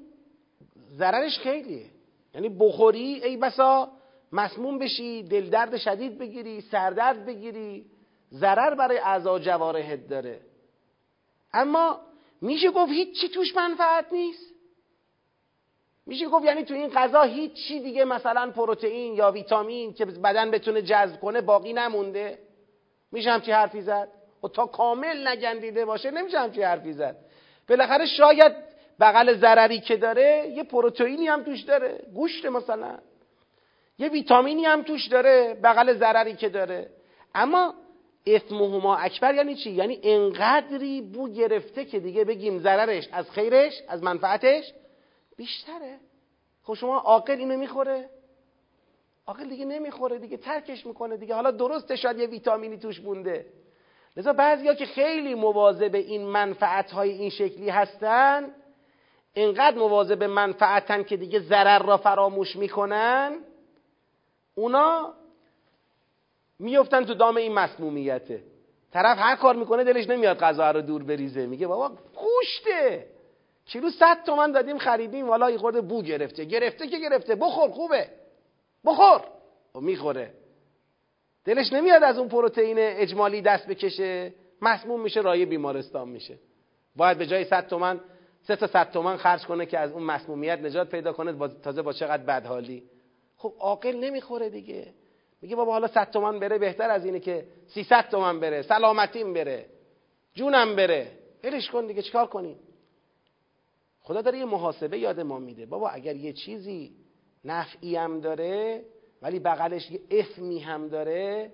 [0.97, 1.87] ضررش خیلیه.
[2.35, 3.93] یعنی بخوری ای بسا
[4.33, 7.85] مسموم بشی دل درد شدید بگیری سردرد بگیری
[8.33, 10.41] ضرر برای اعضا جوارحت داره.
[11.53, 12.01] اما
[12.41, 14.50] میشه گفت هیچ چی توش منفعت نیست.
[16.07, 20.51] میشه گفت یعنی تو این غذا هیچ چی دیگه مثلا پروتئین یا ویتامین که بدن
[20.51, 22.39] بتونه جذب کنه باقی نمونده.
[23.13, 24.09] میشه همچی حرفی زد؟
[24.43, 27.17] و خب تا کامل نگندیده باشه نمیشه همچی حرفی زد.
[27.69, 28.53] بالاخره شاید
[29.01, 32.99] بغل ضرری که داره یه پروتئینی هم توش داره گوشت مثلا.
[33.99, 36.91] یه ویتامینی هم توش داره بغل ضرری که داره.
[37.35, 37.75] اما
[38.27, 44.03] اسمهما اکبر یعنی چی؟ یعنی انقدری بو گرفته که دیگه بگیم ضررش از خیرش از
[44.03, 44.73] منفعتش
[45.41, 45.99] بیشتره.
[46.63, 48.11] خب شما عاقل اینو می‌خوره؟
[49.27, 51.35] عاقل دیگه نمی‌خوره دیگه ترکش می‌کنه دیگه.
[51.35, 53.47] حالا درسته شاید یه ویتامینی توش بونده
[54.17, 58.55] لذا بعضیا که خیلی مواظب این منفعت های این شکلی هستن
[59.35, 63.39] اینقدر مواظب منفعتن که دیگه ضرر را فراموش می‌کنن
[64.55, 65.15] اونا
[66.59, 68.43] میفتن تو دام این مسمومیته.
[68.93, 71.47] طرف هر کار می‌کنه دلش نمیاد غذا رو دور بریزه.
[71.47, 73.07] میگه بابا گوشته
[73.67, 76.45] کیلو صد تومن دادیم خریدیم؟ والا این خورده بو گرفته.
[76.45, 77.35] گرفته که گرفته.
[77.35, 78.09] بخور خوبه.
[78.85, 79.21] بخور.
[79.75, 80.35] و خب می‌خوره.
[81.45, 84.35] دلش نمیاد از اون پروتئین اجمالی دست بکشه.
[84.63, 86.39] مسموم میشه رای بیمارستان میشه.
[86.97, 88.01] باید به جای 100 تومن
[88.43, 91.83] سه تا 100 تومن خرج کنه که از اون مسمومیت نجات پیدا کنه با تازه
[91.83, 92.83] با چقدر بدحالی.
[93.37, 94.95] خب عاقل نمی‌خوره دیگه.
[95.43, 98.63] میگه بابا حالا 100 تومن بره بهتر از اینه که 300 تومن بره.
[98.63, 99.67] سلامتیم بره.
[100.35, 101.11] جونم بره.
[101.45, 102.57] ولش کن دیگه چیکار کنیم؟
[104.03, 105.67] خدا داره یه محاسبه یاد ما میده.
[105.67, 106.93] بابا اگر یه چیزی
[107.45, 108.85] نفعی هم داره
[109.23, 111.53] ولی بغلش یه اسمی هم داره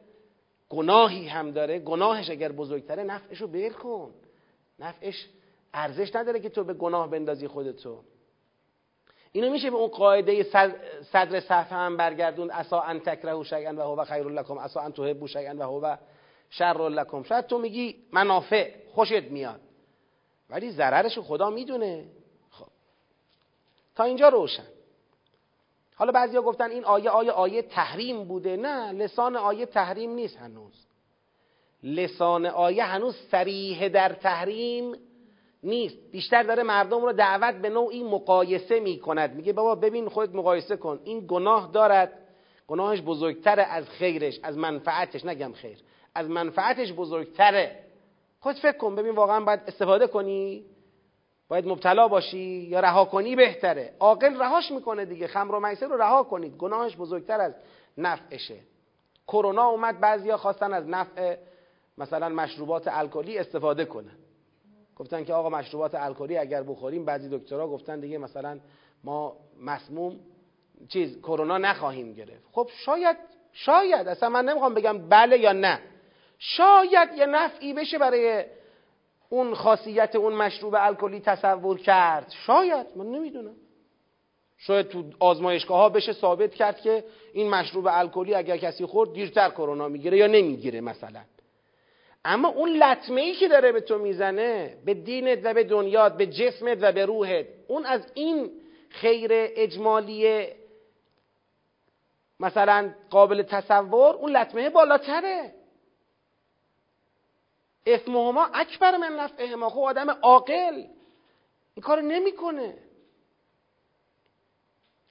[0.68, 4.14] گناهی هم داره گناهش اگر بزرگتره نفعش رو بیل کن.
[4.78, 5.28] نفعش
[5.74, 8.00] ارزش نداره که تو به گناه بندازی خودتو
[9.32, 10.42] اینو میشه به اون قاعده
[11.12, 14.58] صدر صفحه هم برگردون اسا ان تکرهو شیئا و هو خیر لکم.
[14.58, 15.96] اسا ان تحبوا شیئا و هو
[16.50, 17.22] شر لکم.
[17.22, 19.60] شاید تو میگی منافع خوشت میاد.
[20.50, 22.04] ولی ضررش خدا می‌دونه.
[23.96, 24.66] تا اینجا روشن.
[25.94, 28.56] حالا بعضیا گفتن این آیه آیه آیه تحریم بوده.
[28.56, 30.86] نه لسان آیه تحریم نیست هنوز.
[31.82, 34.94] لسان آیه هنوز سریح در تحریم
[35.62, 35.96] نیست.
[36.12, 40.76] بیشتر داره مردم رو دعوت به نوعی مقایسه می کند میگه بابا ببین خودت مقایسه
[40.76, 41.00] کن.
[41.04, 42.12] این گناه دارد.
[42.68, 45.24] گناهش بزرگتره از خیرش از منفعتش.
[45.24, 45.78] نگم خیر.
[46.14, 47.80] از منفعتش بزرگتره.
[48.40, 50.64] خود فکر کن ببین واقعا باید استفاده کنی.
[51.48, 53.94] باید مبتلا باشی یا رها کنی بهتره.
[54.00, 55.26] عاقل رهاش می‌کنه دیگه.
[55.26, 56.56] خمر و میسر رو رها کنید.
[56.56, 57.54] گناهش بزرگتر از
[57.98, 58.56] نفعشه.
[59.28, 61.36] کرونا اومد بعضیا خواستن از نفع
[61.98, 64.16] مثلا مشروبات الکلی استفاده کنن.
[64.96, 68.58] گفتن که آقا مشروبات الکلی اگر بخوریم بعضی دکترها گفتن دیگه مثلا
[69.04, 70.20] ما مسموم
[70.88, 72.44] چیز کرونا نخواهیم گرفت.
[72.52, 73.16] خب شاید
[73.52, 75.80] شاید اصلا من نمی‌خوام بگم بله یا نه.
[76.38, 78.44] شاید یه نفعی بشه برای
[79.28, 82.32] اون خاصیت اون مشروب الکلی تصور کرد.
[82.46, 83.54] شاید من نمی‌دونم.
[84.58, 89.50] شاید تو آزمایشگاه ها بشه ثابت کرد که این مشروب الکلی اگر کسی خورد دیرتر
[89.50, 91.20] کرونا می‌گیره یا نمی‌گیره مثلا.
[92.24, 96.26] اما اون لطمه ای که داره به تو می‌زنه به دینت و به دنیات به
[96.26, 98.50] جسمت و به روحت اون از این
[98.88, 100.46] خیر اجمالی
[102.40, 105.52] مثلا قابل تصور اون لطمه بالاتره.
[107.86, 110.74] اسمهما اکبر من نفعهما خب آدم عاقل.
[111.74, 112.78] این کار نمی‌کنه.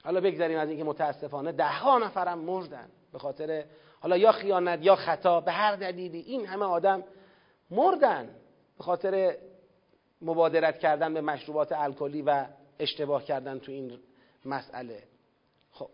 [0.04, 2.90] حالا بگذاریم از اینکه متاسفانه ده ها نفرم مردن.
[3.14, 3.66] به خاطر
[4.00, 7.04] حالا یا خیانت یا خطا به هر دلیلی این همه آدم
[7.72, 8.36] مردن.
[8.78, 9.38] به خاطر
[10.22, 12.46] مبادرت کردن به مشروبات الکلی و
[12.80, 14.00] اشتباه کردن تو این
[14.46, 15.04] مسئله.
[15.72, 15.90] خب.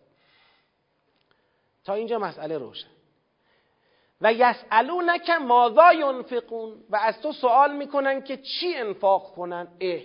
[1.83, 2.87] تا اینجا مسئله روشن.
[4.21, 9.99] و یسالونک ماذا ینفقون و از تو سوال می‌کنن که چی انفاق کنن؟ اه.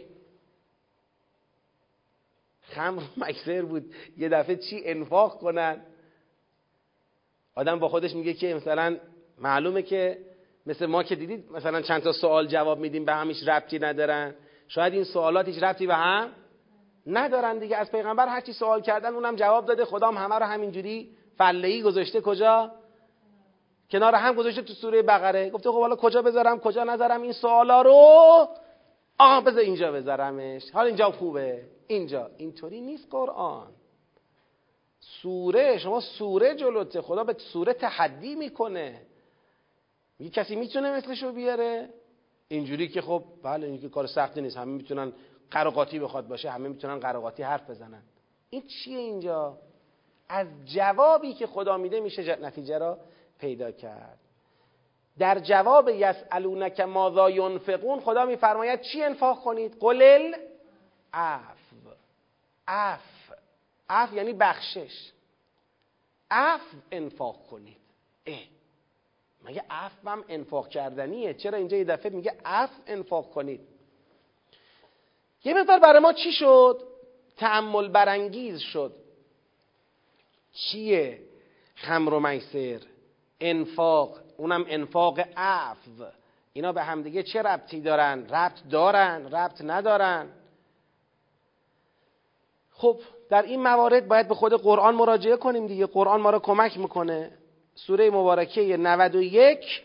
[2.62, 3.94] خمر مکسر بود.
[4.16, 5.80] یه دفعه چی انفاق کنن؟
[7.54, 8.96] آدم با خودش میگه که مثلا
[9.38, 10.18] معلومه که
[10.66, 14.34] مثل ما که دیدید مثلا چند تا سوال جواب میدیم به همیش ربطی ندارن.
[14.68, 16.32] شاید این سوالات هیچ ربطی به هم
[17.06, 17.76] ندارن دیگه.
[17.76, 19.84] از پیغمبر هرچی سوال کردن اونم جواب داده.
[19.84, 22.20] خدام همه رو همینجوری فلهی گذاشته.
[22.20, 22.72] کجا؟
[23.90, 25.50] کنار هم گذاشته تو سوره بقره.
[25.50, 28.48] گفته خب حالا کجا بذارم کجا نذارم؟ این سوالا رو
[29.18, 30.70] آه بذار اینجا بذارمش.
[30.70, 31.64] حالا اینجا خوبه.
[31.86, 32.30] اینجا.
[32.36, 33.66] اینطوری نیست قرآن.
[35.00, 37.00] سوره شما سوره جلوته.
[37.00, 39.02] خدا به سوره تحدی می‌کنه.
[40.18, 41.88] میگه کسی می‌تونه مثلشو بیاره؟
[42.48, 44.56] اینجوری که خب بله این که کار سختی نیست.
[44.56, 45.12] همه می‌تونن
[45.50, 46.50] قراقاتی بخواد باشه.
[46.50, 48.02] همه می‌تونن قراقاتی حرف بزنن.
[48.50, 49.58] این چیه اینجا؟
[50.28, 52.98] از جوابی که خدا میده میشه نتیجه را
[53.38, 54.18] پیدا کرد.
[55.18, 60.34] در جواب یسالونک ماذا ینفقون خدا میفرماید چی انفاق کنید؟ قلل
[61.12, 61.76] عفو
[62.68, 63.34] عفو.
[63.88, 65.12] عفو یعنی بخشش.
[66.30, 67.76] عفو انفاق کنید.
[68.26, 68.38] اه.
[69.44, 73.60] مگه عفو هم انفاق کردنیه؟ چرا اینجا یه دفعه میگه عفو انفاق کنید؟
[75.44, 76.82] یه مقدار برای ما چی شد؟
[77.36, 78.96] تعمل برانگیز شد.
[80.52, 81.20] چیه؟
[81.74, 82.80] خمر و میسر.
[83.40, 86.04] انفاق اونم انفاق عفو.
[86.52, 90.28] اینا به همدیگه چه ربطی دارن؟ ربط دارن ربط ندارن.
[92.70, 95.86] خب در این موارد باید به خود قرآن مراجعه کنیم دیگه.
[95.86, 97.30] قرآن ما را کمک می‌کنه.
[97.74, 99.82] سوره مبارکه 91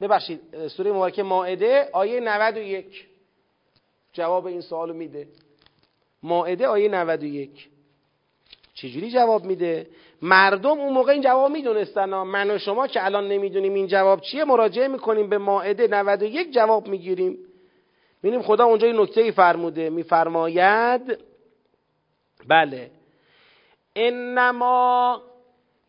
[0.00, 3.06] ببخشید سوره مبارکه ماعده آیه 91
[4.12, 5.28] جواب این سوالو میده.
[6.22, 7.68] ماعده آیه 91
[8.74, 9.86] چجوری جواب میده؟
[10.22, 14.44] مردم اون موقع این جواب می‌دونستن من و شما که الان نمی‌دونیم این جواب چیه
[14.44, 17.38] مراجعه می‌کنیم به ماعده 91 جواب می‌گیریم.
[18.22, 21.18] ببینیم خدا اونجا این نکته فرموده میفرماید
[22.48, 22.90] بله
[23.96, 25.22] انما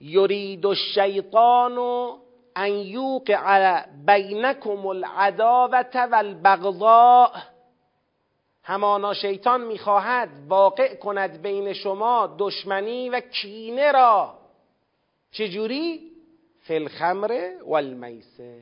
[0.02, 1.78] یرید الشیطان
[2.56, 7.32] ان یوقع بینکم العداوه والبغضاء
[8.70, 14.38] همانا شیطان می‌خواهد واقع کند بین شما دشمنی و کینه را.
[15.32, 16.12] چجوری؟
[16.62, 18.60] فی الخمر والمیسر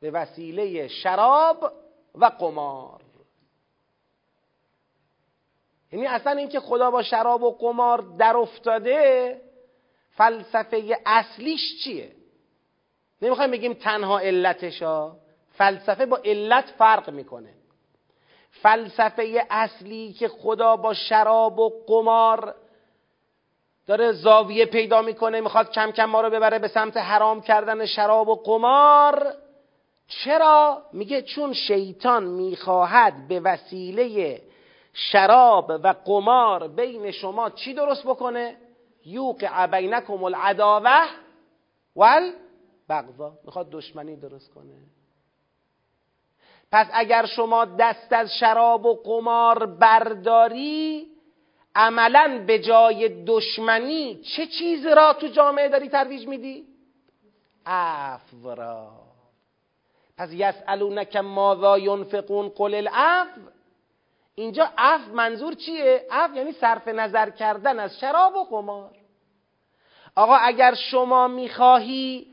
[0.00, 1.72] به وسیله شراب
[2.14, 3.00] و قمار.
[5.92, 9.40] یعنی اصلا اینکه خدا با شراب و قمار در افتاده
[10.10, 12.12] فلسفه اصلیش چیه؟
[13.22, 15.16] نمی‌خوایم بگیم تنها علتشا
[15.52, 17.63] فلسفه با علت فرق می‌کنه.
[18.62, 22.54] فلسفه اصلی که خدا با شراب و قمار
[23.86, 28.28] داره زاویه پیدا می‌کنه می‌خواد کم کم ما رو ببره به سمت حرام کردن شراب
[28.28, 29.34] و قمار
[30.08, 34.40] چرا؟ میگه چون شیطان می‌خواهد به وسیله
[34.92, 38.56] شراب و قمار بین شما چی درست بکنه؟
[39.04, 41.00] یوقع بینکم العداوه
[41.96, 44.74] والبغضا می‌خواد دشمنی درست کنه
[46.74, 51.06] پس اگر شما دست از شراب و قمار برداری
[51.74, 56.64] عملا به جای دشمنی چه چیز را تو جامعه داری ترویج میدی؟
[57.66, 58.90] عفو را
[60.18, 63.40] پس یسالونک ماذا ینفقون قل العفو
[64.34, 68.90] اینجا عفو منظور چیه؟ عفو یعنی صرف نظر کردن از شراب و قمار
[70.16, 72.26] آقا اگر شما می‌خواهی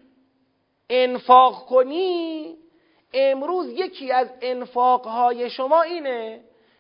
[0.89, 2.58] انفاق کنی
[3.13, 6.39] امروز یکی از انفاقهای شما اینه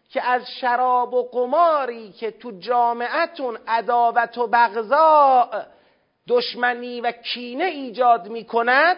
[0.09, 5.49] که از شراب و قماری که تو جامعتون عداوت و بغضا
[6.27, 8.97] دشمنی و کینه ایجاد می کند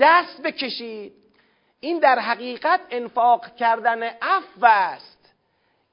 [0.00, 1.12] دست بکشید.
[1.80, 5.34] این در حقیقت انفاق کردن عفو است.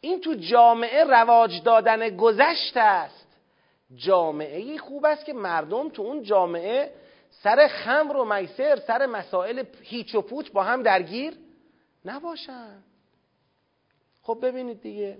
[0.01, 3.27] این تو جامعه رواج دادن گذشت است.
[3.95, 6.91] جامعه خوب است که مردم تو اون جامعه
[7.43, 11.37] سر خمر و میسر سر مسائل هیچ و پوچ با هم درگیر
[12.05, 12.83] نباشن.
[14.23, 15.17] خب ببینید دیگه.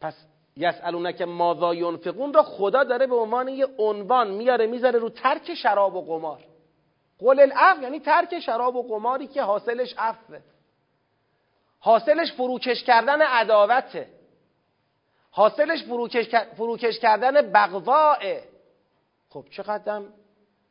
[0.00, 0.14] پس
[0.56, 5.94] یسالونک ماذا ینفقون را خدا داره به عنوان یه عنوان میاره می‌ذاره رو ترک شراب
[5.94, 6.44] و قمار.
[7.18, 10.40] قول العفو یعنی ترک شراب و قماری که حاصلش عفوه.
[11.80, 14.08] حاصلش فروکش کردن عداوته.
[15.30, 18.51] حاصلش فروکش, فروکش کردن بغضاء
[19.32, 20.02] خب چقدر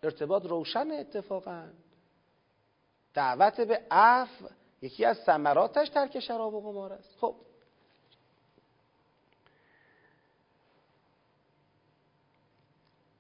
[0.04, 1.64] ارتباط روشن اتفاقا؟
[3.14, 4.46] دعوت به عفو
[4.82, 7.18] یکی از ثمراتش ترک شراب و قمار است.
[7.22, 7.36] خب.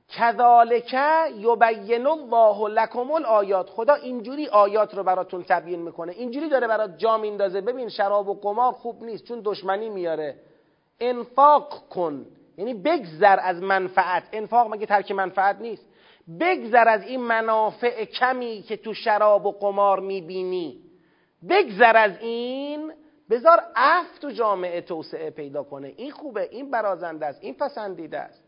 [0.09, 0.93] کذالک
[1.37, 3.69] یبین الله لکم الآیات.
[3.69, 6.11] خدا اینجوری آیات رو براتون تبیین می‌کنه.
[6.11, 10.39] اینجوری داره برات جا میندازه ببین شراب و قمار خوب نیست چون دشمنی میاره.
[10.99, 12.25] انفاق کن.
[12.57, 14.23] یعنی بگذر از منفعت.
[14.31, 15.85] انفاق مگه ترک منفعت نیست؟
[16.39, 20.81] بگذر از این منافع کمی که تو شراب و قمار می‌بینی.
[21.49, 22.93] بگذر از این
[23.29, 25.93] بذار عفو تو جامعه توسعه پیدا کنه.
[25.97, 28.43] این خوبه این برازنده است این پسندیده است.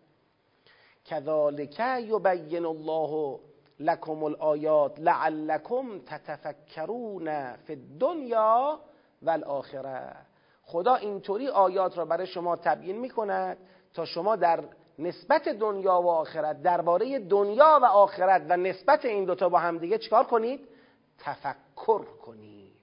[1.06, 3.40] کذالک یبین الله
[3.80, 8.80] لکم الآیات لعلکم تتفکرون فی الدنیا
[9.22, 10.16] والآخره
[10.64, 13.58] خدا اینطوری آیات را برای شما تبیین می کند
[13.94, 14.64] تا شما در
[15.00, 20.24] نسبت دنیا و آخرت درباره دنیا و آخرت و نسبت این دوتا با همدیگه چکار
[20.24, 20.68] کنید؟
[21.20, 22.74] تفکر کنید.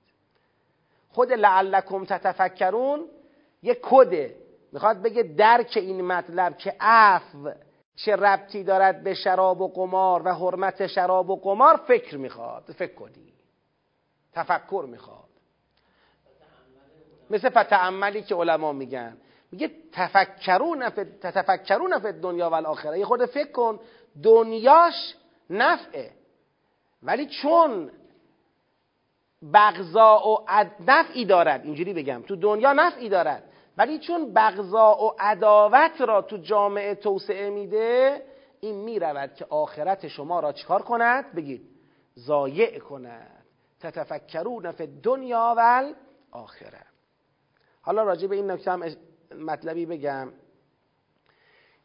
[1.13, 3.07] خود لعلکم تتفکرون
[3.63, 4.37] یک کده.
[4.73, 7.51] می‌خواد بگه درک این مطلب که عفو
[7.97, 12.63] چه ربطی دارد به شراب و قمار و حرمت شراب و قمار فکر می‌خواد.
[12.63, 13.33] فکر کنی.
[14.33, 15.31] تفکر می‌خواد.
[17.31, 19.17] مثل فتعملی که علما میگن.
[19.53, 22.99] میگه تفکرون فی تفکرون فی دنیا و الاخره.
[22.99, 23.81] یه خود فکر کن
[24.23, 25.15] دنیاش
[25.51, 26.11] نفعه.
[27.03, 27.91] ولی چون
[29.55, 30.47] بغضا و
[30.87, 33.43] نفعی دارد اینجوری بگم تو دنیا نفعی دارد
[33.77, 38.23] ولی چون بغضا و عداوت را تو جامعه توسعه میده
[38.61, 41.63] این می‌رود که آخرت شما را چکار کند؟ بگید
[42.19, 43.45] ضایع کند.
[43.81, 45.93] تتفکرون فی دنیا و
[46.31, 46.83] آخره
[47.83, 48.83] حالا راجع به این نکته هم
[49.39, 50.33] مطلبی بگم.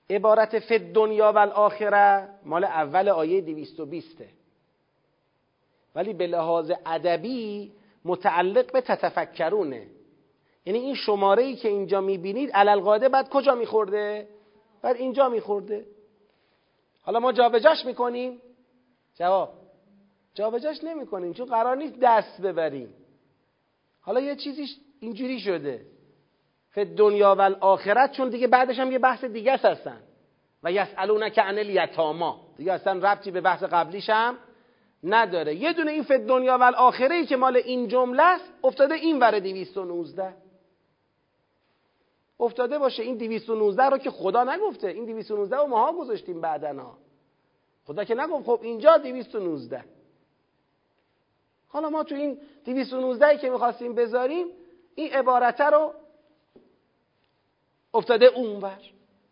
[0.09, 4.17] عبارت فی دنیا و آخره مال اول آیه 220
[5.95, 7.71] ولی به لحاظ ادبی
[8.05, 9.87] متعلق به تتفکرونه.
[10.65, 14.27] یعنی این شماره ای که اینجا می‌بینید علالقاده بعد کجا میخورده؟
[14.81, 15.85] بعد اینجا میخورده.
[17.01, 18.41] حالا ما جابجاش می‌کنیم؟
[19.15, 19.53] جواب.
[20.33, 22.93] جابجاش نمی‌کنیم چون قرار نیست دست ببریم.
[24.01, 24.67] حالا یه چیزی
[24.99, 25.85] اینجوری شده.
[26.75, 30.01] فی دنیا و الاخرت چون دیگه بعدش هم یه بحث دیگه هستن.
[30.63, 34.37] و یسالونک عن الیتاما دیگه اصلا ربطی به بحث قبلیش هم
[35.03, 35.55] نداره.
[35.55, 39.39] یه دونه این فی دنیا و ای که مال این جمله است افتاده این ور
[39.39, 40.33] 219
[42.39, 44.87] افتاده باشه این 219 رو که خدا نگفته.
[44.87, 46.97] این 219 رو ماها گذاشتیم بعدنا
[47.85, 49.83] خدا که نگفت خب اینجا 219
[51.67, 54.47] حالا ما تو این 219 که می‌خواستیم بذاریم
[54.95, 55.93] این عبارته رو
[57.95, 58.79] افتاده اونور.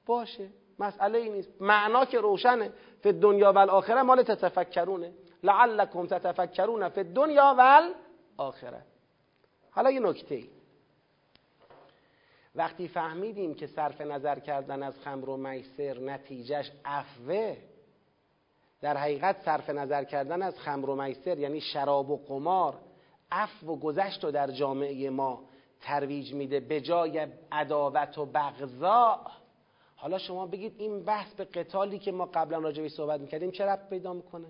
[0.05, 0.49] باشه.
[0.79, 1.61] مسئله ای نیست.
[1.61, 2.71] معنا که روشنه.
[3.01, 5.11] فی دنیا و الاخره مال تتفکرونه.
[5.43, 7.81] لعلکم تتفکرون فی دنیا و
[8.39, 8.81] الاخره.
[9.71, 10.49] حالا یه نکته ای.
[12.55, 17.57] وقتی فهمیدیم که صرف نظر کردن از خمر و میسر نتیجهش عفوه
[18.81, 22.79] در حقیقت صرف نظر کردن از خمر و میسر یعنی شراب و قمار
[23.31, 25.43] عفو و گذشت و در جامعه ما
[25.83, 29.25] ترویج میده به جای عداوت و بغضا.
[29.95, 33.89] حالا شما بگید این بحث به قتالی که ما قبلا راجع صحبت می‌کردیم چه ربط
[33.89, 34.47] پیدا می‌کنه؟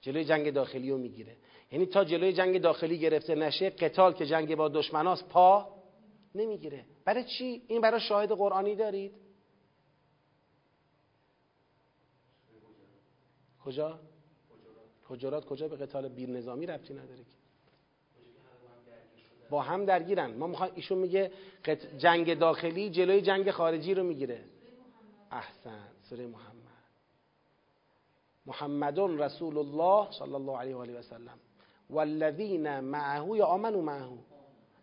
[0.00, 1.36] جلوی جنگ داخلی رو می‌گیره.
[1.72, 5.82] یعنی تا جلوی جنگ داخلی گرفته نشه قتال که جنگ با دشمناست پا
[6.34, 6.86] نمی‌گیره.
[7.04, 9.12] برای چی؟ این برای شاهد قرآنی دارید.
[13.64, 14.00] کجا؟
[15.12, 17.42] حجرات کجا به قتال بیر نظامی ربطی نداره که؟
[19.50, 20.36] با هم درگیرن.
[20.36, 21.30] ما می‌خوایم ایشون میگه
[21.98, 24.44] جنگ داخلی جلوی جنگ خارجی رو می‌گیره.
[25.30, 25.88] احسن.
[26.02, 26.62] سوره محمد.
[28.46, 31.38] محمدون رسول الله صلی الله علیه و آله و سلم.
[31.90, 34.18] والذین معه یا آمنوا معه؟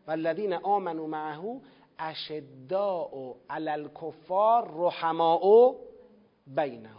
[0.07, 1.61] والذین آمنوا معه
[1.99, 5.75] اشداء علی الکفار رحماء
[6.47, 6.98] بینهم.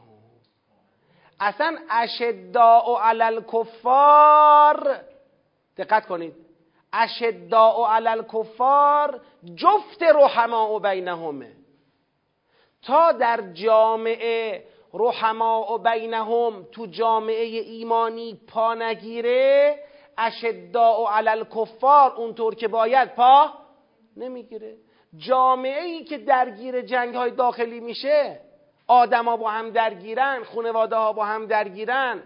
[1.40, 5.00] اصلا اشداء علی الکفار
[5.76, 6.34] دقت کنید.
[6.92, 9.20] اشداء علی الکفار
[9.56, 11.52] جفت رحماء بینهمه
[12.82, 14.64] تا در جامعه
[14.94, 19.78] رحماء بینهم تو جامعه ایمانی پا نگیره
[20.18, 23.50] اشداء علی الکفار اونطور که باید پا
[24.16, 24.76] نمی‌گیره.
[25.16, 28.40] جامعه ای که درگیر جنگ های داخلی میشه
[28.90, 32.22] آدما با هم درگیرن خانواده ها با هم درگیرن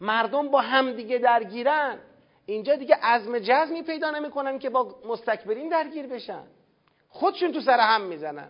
[0.00, 1.98] مردم با هم دیگه درگیرن.
[2.46, 6.42] اینجا دیگه عزم جزمی پیدا نمی‌کنن که با مستکبرین درگیر بشن.
[7.08, 8.48] خودشون تو سر هم می‌زنن.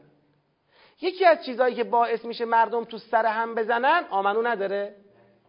[1.00, 4.94] یکی از چیزهایی که باعث میشه مردم تو سر هم بزنن آمنو نداره.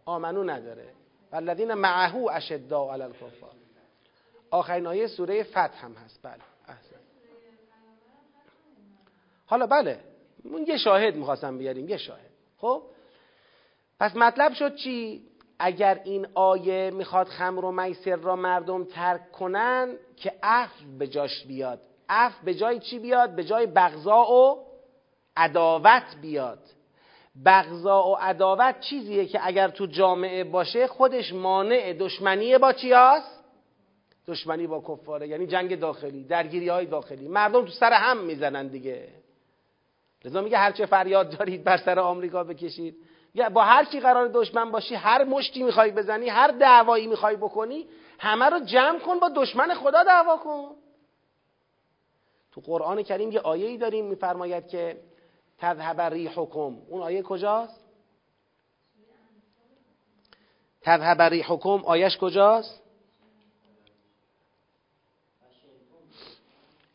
[0.04, 0.88] آمنو نداره.
[1.32, 3.50] والذین معهو اشداء علی الکفار.
[4.50, 6.20] آخرین آیه سوره فتح هم هست.
[6.22, 6.34] بله.
[6.68, 6.96] احسن.
[9.46, 10.15] حالا بله.
[10.52, 12.30] اون یه شاهد می‌خواستم بیاریم یه شاهد.
[12.58, 12.82] خب؟
[14.00, 15.22] پس مطلب شد چی؟
[15.58, 21.46] اگر این آیه می‌خواد خمر و میسر را مردم ترک کنن که عفو به جاش
[21.46, 21.80] بیاد.
[22.08, 24.66] عفو به جای چی بیاد؟ به جای بغضا و
[25.36, 26.58] عداوت بیاد.
[27.44, 33.44] بغضا و عداوت چیزیه که اگر تو جامعه باشه خودش مانع دشمنی با چی هست؟
[34.26, 37.28] دشمنی با کفاره یعنی جنگ داخلی درگیری های داخلی.
[37.28, 39.08] مردم تو سر هم می‌زنن دیگه.
[40.26, 42.96] لذا میگه هرچه فریاد دارید بر سر آمریکا بکشید.
[43.52, 47.86] با هر کی قرار دشمن باشی هر مشتی می‌خوای بزنی هر دعوایی می‌خوای بکنی
[48.18, 50.74] همه رو جمع کن با دشمن خدا دعوا کن.
[52.52, 55.00] تو قرآن کریم یه آیه ای داریم میفرماید که
[55.58, 56.76] تذهب ریحکم.
[56.88, 57.86] اون آیه کجاست؟
[60.80, 61.84] تذهب ریحکم.
[61.84, 62.82] آیش کجاست؟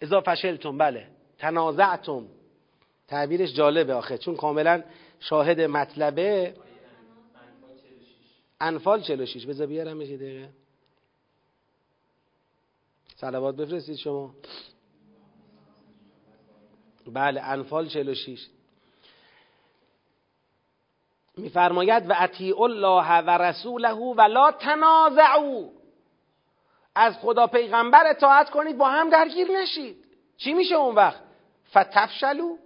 [0.02, 1.08] اذا فشلتم بله.
[1.38, 2.28] تنازعتم.
[3.12, 4.84] تعبیرش جالبه آخه چون کاملا
[5.20, 6.56] شاهد مطلبه.
[8.62, 10.50] انفال 46 بذار بیارم یه دقیقه.
[13.16, 14.36] صلوات بفرستید شما.
[17.08, 18.48] بله انفال 46
[21.38, 25.70] میفرماید و اطیع الله و رسوله و لا تنازعوا.
[26.96, 30.06] از خدا پیغمبر اطاعت کنید با هم درگیر نشید.
[30.38, 31.24] چی میشه اون وقت؟
[31.70, 32.58] فتفشلو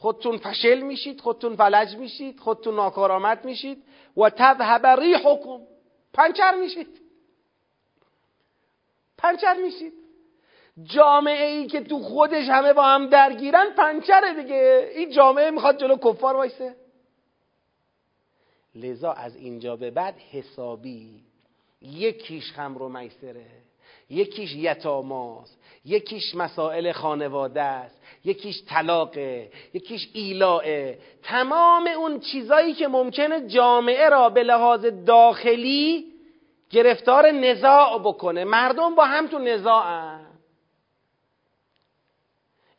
[0.00, 3.82] خودتون فشل میشید خودتون فلج میشید خودتون ناکارآمد میشید.
[4.16, 5.60] و تذهب ریحکم.
[6.12, 7.00] پنچر میشید.
[9.18, 9.92] پنچر میشید.
[10.84, 14.90] جامعه ای که تو خودش همه با هم درگیرن پنچره دیگه.
[14.94, 16.76] این جامعه می‌خواد جلو کفار وایسه.
[18.74, 21.24] لذا از اینجا به بعد حسابی
[21.82, 23.46] یکیش خمر و میسره.
[24.10, 30.98] یکیش یتاماست یکیش مسائل خانواده است یکیش طلاقه یکیش ایلاعه.
[31.22, 36.04] تمام اون چیزایی که ممکنه جامعه را به لحاظ داخلی
[36.70, 38.44] گرفتار نزاع بکنه.
[38.44, 40.19] مردم با هم تو نزاعن.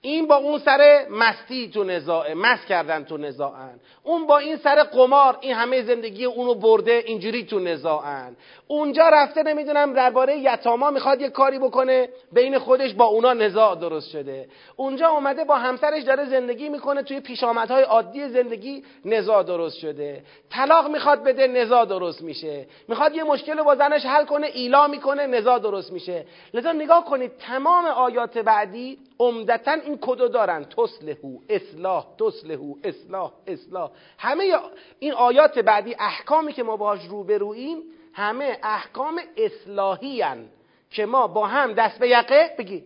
[0.04, 3.80] این با اون سر مستی تو نزاعه مست کردن تو نزاعن.
[4.04, 8.36] اون با این سر قمار این همه زندگی اونو برده اینجوری تو نزاعن.
[8.68, 14.10] اونجا رفته نمی‌دونم درباره یتاما می‌خواد یه کاری بکنه بین خودش با اونا نزاع درست
[14.10, 14.48] شده.
[14.76, 20.24] اونجا اومده با همسرش داره زندگی می‌کنه توی پیشامدهای عادی زندگی نزاع درست شده.
[20.50, 22.66] طلاق می‌خواد بده نزاع درست میشه.
[22.88, 26.26] می‌خواد یه مشکل رو با زنش حل کنه ایلا می‌کنه نزاع درست میشه.
[26.54, 30.64] لذا نگاه کنید تمام آیات بعدی عمدتا این کدو دارن.
[30.64, 33.92] تسلهو اصلاح تسلهو اصلاح اصلاح.
[34.18, 34.60] همه
[35.00, 40.50] این آیات بعدی احکامی که ما باهاش روبرویم همه احکام اصلاحی هن
[40.90, 42.84] که ما با هم دست به یقه بگی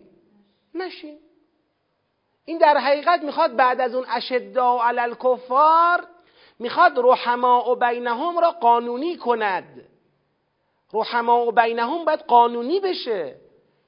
[0.76, 1.18] نشیم.
[2.46, 6.08] این در حقیقت می‌خواد بعد از اون اشدا علی الکفار
[6.60, 9.86] می‌خواد رحما و بینهم را قانونی کند.
[10.94, 13.36] رحما و بینهم باید قانونی بشه.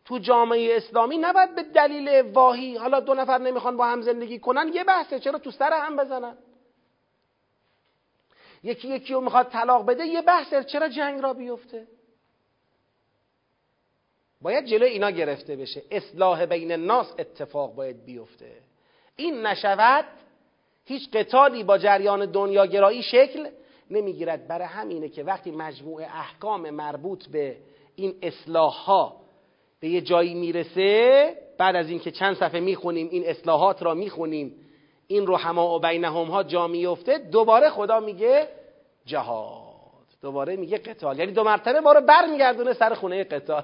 [0.08, 4.72] تو جامعه اسلامی نباید به دلیل واهی حالا دو نفر نمی‌خوان با هم زندگی کنن
[4.74, 6.38] یه بحثه چرا تو سر هم بزنن؟
[8.64, 11.88] یکی یکی رو می‌خواد طلاق بده یه بحثه چرا جنگ را بیفته؟
[14.42, 15.84] باید جلوی اینا گرفته بشه.
[15.92, 18.52] اصلاح بین الناس اتفاق باید بیفته.
[19.16, 20.06] این نشود
[20.86, 23.50] هیچ قتالی با جریان دنیاگرایی شکل
[23.92, 24.48] نمی‌گیرد.
[24.48, 27.58] برای همینه که وقتی مجموعه احکام مربوط به
[27.96, 29.27] این اصلاح ها
[29.80, 34.56] به یه جایی می‌رسه بعد از اینکه چند صفحه می‌خونیم این اصلاحات را می‌خونیم
[35.08, 38.48] این رو هما و بینهم ها جا میفته دوباره خدا میگه
[39.06, 39.68] جهاد
[40.22, 41.20] دوباره میگه قتال.
[41.20, 43.64] یعنی دو مرتبه ما رو برمیگردونه سر خونه قتال.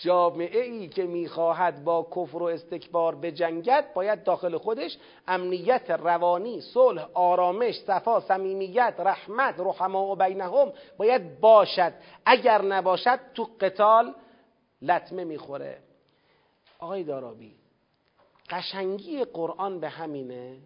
[0.00, 4.98] جامعه ای که می‌خواهد با کفر و استکبار بجنگد باید داخل خودش
[5.28, 11.92] امنیت روانی صلح آرامش صفا صمیمیت رحمت رحما و بینهم باید باشد.
[12.26, 14.14] اگر نباشد تو قتال
[14.82, 15.78] لطمه می‌خوره.
[16.78, 17.54] آقای دارابی
[18.50, 20.58] قشنگی قرآن به همینه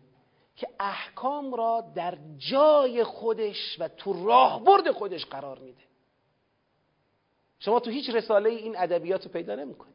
[0.56, 5.93] که احکام را در جای خودش و تو راهبرد خودش قرار میده.
[7.64, 9.94] شما تو هیچ رساله این ادبیات رو پیدا نمی‌کنید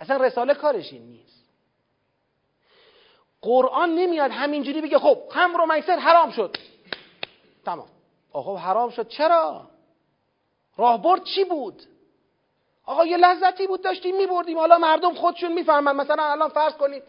[0.00, 1.50] اصلا رساله کارش این نیست.
[3.42, 6.56] قرآن نمیاد همینجوری بگه خب خمر و میسر حرام شد.
[7.64, 7.88] تمام.
[8.32, 9.08] آقا حرام شد.
[9.08, 9.70] چرا؟
[10.76, 11.82] راهبرد چی بود؟
[12.84, 14.58] آقا یه لذتی بود داشتیم میبردیم.
[14.58, 15.96] حالا مردم خودشون می‌فهمن.
[15.96, 17.02] مثلا الان فرض کنید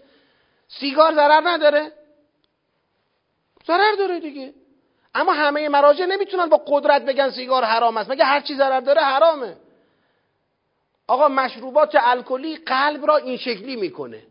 [0.67, 1.91] سیگار ضرر نداره؟
[3.67, 4.53] ضرر داره دیگه.
[5.15, 8.09] اما همه مراجع نمی‌تونن با قدرت بگن سیگار حرام است.
[8.09, 9.57] مگه هر چی ضرر داره حرامه.
[11.07, 14.23] آقا مشروبات الکلی قلب را این شکلی می‌کنه.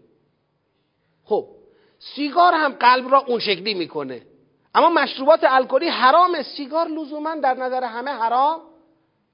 [1.24, 1.46] خب
[1.98, 4.22] سیگار هم قلب را اون شکلی می‌کنه.
[4.74, 6.42] اما مشروبات الکلی حرامه.
[6.42, 8.60] سیگار لزوما در نظر همه حرام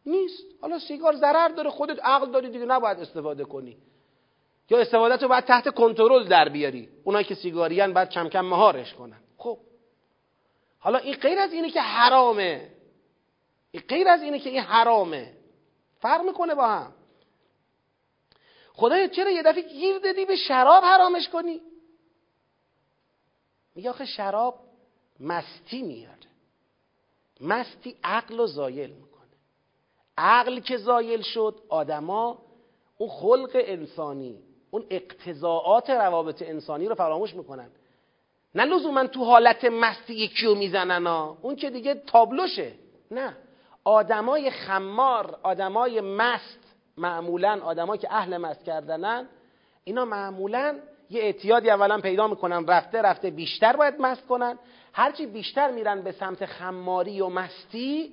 [0.07, 0.45] نیست.
[0.63, 3.77] حالا سیگار ضرر داره خودت عقل داری دیگه نباید استفاده کنی.
[4.71, 6.89] یا استفاده تو باید تحت کنترل در بیاری.
[7.05, 9.21] اونایی که سیگاریان باید کم کم مهارش کنن.
[10.87, 12.71] حالا این غیر از اینه که حرامه.
[13.71, 15.33] این غیر از اینه که این حرامه.
[15.99, 16.93] فرق می‌کنه با هم.
[18.73, 21.61] خدایا چرا یه دفعه گیر دادی به شراب حرامش کنی؟
[23.75, 24.59] میگه آخه شراب
[25.21, 26.17] مستی میاره.
[27.41, 29.37] مستی عقل و زایل می‌کنه.
[30.19, 32.43] عقل که زایل شد آدما
[32.99, 37.71] اون خلق انسانی اون اقتضاعات روابط انسانی رو فراموش می‌کنن.
[38.57, 41.39] نه لزوما تو حالت مستی یکی رو می‌زنن ها.
[41.43, 42.73] اون که دیگه تابلوشه.
[43.11, 43.37] نه.
[43.85, 46.59] آدمای خمار آدمای مست
[46.97, 49.29] معمولا آدمایی که اهل مست کردنن
[49.85, 50.79] اینا معمولا
[51.11, 52.67] یه اعتیادی اولا پیدا می‌کنن.
[52.67, 54.59] رفته رفته بیشتر باید مست کنن.
[54.93, 58.13] هرچی بیشتر میرن به سمت خماری و مستی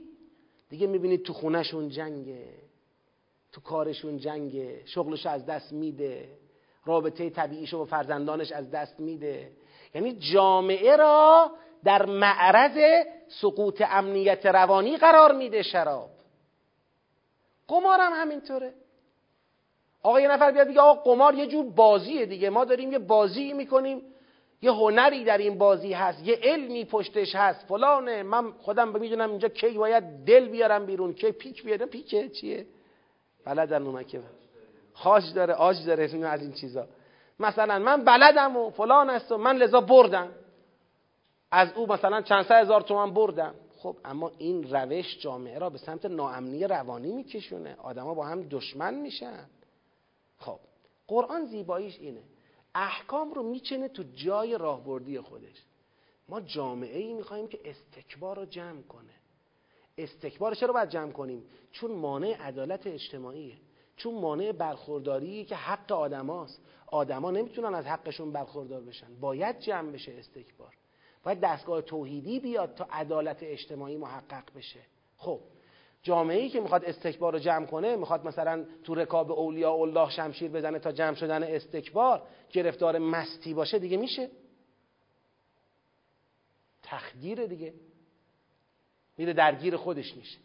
[0.69, 2.45] دیگه می‌بینید تو خونهشون جنگه.
[3.51, 4.81] تو کارشون جنگه.
[4.85, 6.29] شغلش از دست میده.
[6.85, 9.51] رابطه طبیعیشو با فرزندانش از دست میده.
[9.95, 11.51] یعنی جامعه را
[11.83, 13.05] در معرض
[13.41, 16.09] سقوط امنیت روانی قرار میده شراب.
[17.67, 18.73] قمار هم همینطوره.
[20.03, 22.49] آقا یه نفر بیاد بگه آقا قمار یه جور بازیه دیگه.
[22.49, 24.01] ما داریم یه بازی می‌کنیم.
[24.61, 26.23] یه هنری در این بازی هست.
[26.23, 27.65] یه علمی پشتش هست.
[27.65, 31.13] فلانه من خودم می‌دونم اینجا کی باید دل بیارم بیرون.
[31.13, 32.65] کی پیک بیارم پیکه چیه؟
[33.45, 34.21] بلدن اونا که.
[34.93, 36.27] خاش داره آج داره.
[36.27, 36.87] از این چیزا.
[37.39, 40.29] مثلا من بلدم و فلان است و من لذا بردم.
[41.51, 43.55] از او مثلا چند سه هزار تومن بردم.
[43.77, 47.75] خب اما این روش جامعه را به سمت ناامنی روانی میکشونه.
[47.83, 49.45] آدما با هم دشمن میشن.
[50.37, 50.59] خب
[51.07, 52.23] قرآن زیباییش اینه.
[52.75, 55.63] احکام رو میچنه تو جای راهبردی خودش.
[56.29, 59.13] ما جامعه ای می‌خوایم که استکبار رو جمع کنه.
[59.97, 63.55] استکبار چرا باید جمع کنیم؟ چون مانع عدالت اجتماعیه.
[63.97, 66.61] چون مانع برخورداری که حق آدماست
[66.93, 69.15] آدما نمی‌تونن از حقشون برخوردار بشن.
[69.19, 70.73] باید جمع بشه استکبار.
[71.23, 74.79] باید دستگاه توحیدی بیاد تا عدالت اجتماعی محقق بشه.
[75.17, 75.39] خب
[76.03, 80.51] جامعه ای که می‌خواد استکبار رو جمع کنه می‌خواد مثلا تو رکاب اولیاء الله شمشیر
[80.51, 82.21] بزنه تا جمع شدن استکبار
[82.51, 84.29] گرفتار مستی باشه دیگه میشه.
[86.83, 87.73] تخدیر دیگه.
[89.17, 90.37] میره درگیر خودش میشه.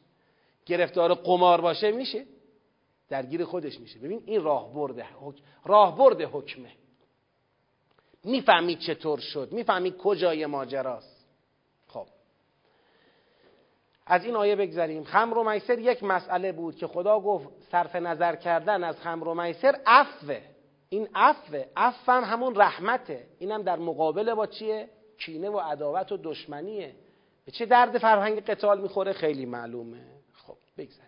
[0.66, 2.26] گرفتار قمار باشه میشه.
[3.08, 3.98] درگیر خودش میشه.
[3.98, 5.06] ببین این راه برده
[5.64, 6.72] راه برده حکمه.
[8.24, 11.26] می‌فهمید چطور شد می‌فهمید کجای ماجراست.
[11.86, 12.06] خب.
[14.06, 15.04] از این آیه بگذریم.
[15.04, 19.34] خمر و میسر یک مسئله بود که خدا گفت صرف نظر کردن از خمر و
[19.34, 20.40] میسر عفوه.
[20.88, 21.64] این عفوه.
[21.76, 23.26] عفو هم همون رحمته.
[23.38, 24.88] اینم در مقابل با چیه؟
[25.18, 26.94] کینه و عداوت و دشمنیه.
[27.44, 30.04] به چه درد فرهنگ قتال می‌خوره؟ خیلی معلومه.
[30.34, 31.07] خب بگذریم.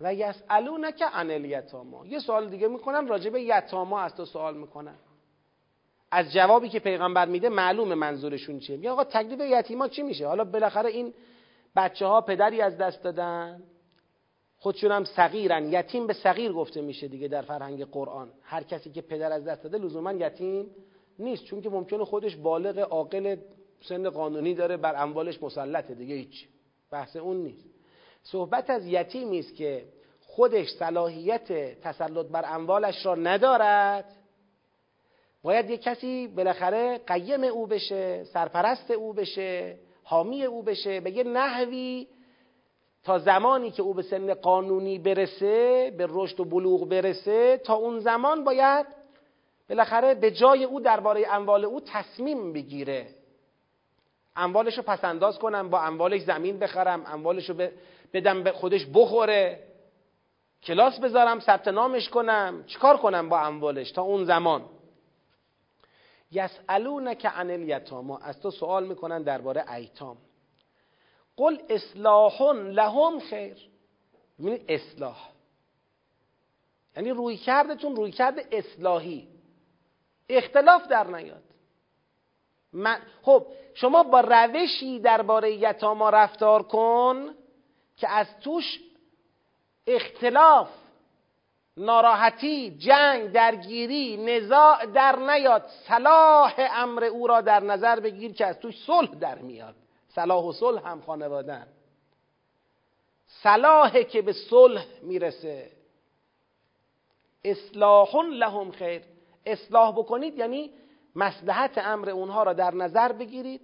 [0.00, 2.06] و یسالونک عن الیتاما.
[2.06, 4.94] یه سوال دیگه می‌کنن راجع به یتاما از تو سوال می‌کنن
[6.10, 8.76] از جوابی که پیغمبر میده معلوم منظورشون چیه.
[8.76, 11.14] میگه آقا تکلیف یتیما چی میشه؟ حالا بالاخره این
[11.76, 13.62] بچه ها پدری از دست دادن.
[14.58, 15.72] خودشون هم صغیرن.
[15.72, 18.30] یتیم به صغیر گفته میشه دیگه در فرهنگ قرآن.
[18.42, 20.70] هر کسی که پدر از دست داده لزوما یتیم
[21.18, 23.36] نیست چون که ممکنه خودش بالغ عاقل
[23.80, 26.48] سن قانونی داره بر اموالش مسلطه دیگه هیچ.
[26.90, 27.67] بحث اون نیست.
[28.30, 29.84] صحبت از یتیمی است که
[30.20, 34.04] خودش صلاحیت تسلط بر اموالش را ندارد.
[35.42, 41.24] باید یک کسی بالاخره قیم او بشه سرپرست او بشه حامی او بشه به یه
[41.24, 42.06] نحوی
[43.04, 48.00] تا زمانی که او به سن قانونی برسه به رشد و بلوغ برسه تا اون
[48.00, 48.86] زمان باید
[49.68, 53.06] بالاخره به جای او درباره اموال او تصمیم بگیره.
[54.36, 57.68] اموالش رو پسنداز کنم با اموالش زمین بخرم اموالش رو
[58.12, 59.68] بدم به خودش بخوره
[60.62, 62.64] کلاس بذارم ثبت نامش کنم.
[62.66, 64.64] چیکار کنم با اموالش تا اون زمان؟
[66.32, 68.18] یسالونک عن الیتاما.
[68.18, 70.16] از تو سوال می‌کنن درباره ایتام.
[71.36, 73.56] قل اصلاح لهم خیر.
[74.38, 75.30] ببینید اصلاح.
[76.96, 79.28] یعنی روی کردتون روی کرد اصلاحی.
[80.28, 81.42] اختلاف در نیاد.
[83.22, 87.34] خب شما با روشی درباره یتاما رفتار کن.
[87.98, 88.80] که از توش
[89.86, 90.68] اختلاف
[91.76, 95.66] ناراحتی جنگ درگیری نزاع در نیاد.
[95.88, 99.74] صلاح امر او را در نظر بگیر که از توش صلح در میاد.
[100.08, 101.66] صلاح و صلح هم خانوادن
[103.26, 105.70] صلاح که به صلح می‌رسه.
[107.44, 109.02] اصلاح لهم خیر.
[109.46, 110.72] اصلاح بکنید یعنی
[111.16, 113.60] مسلحت امر اونها را در نظر بگیرید.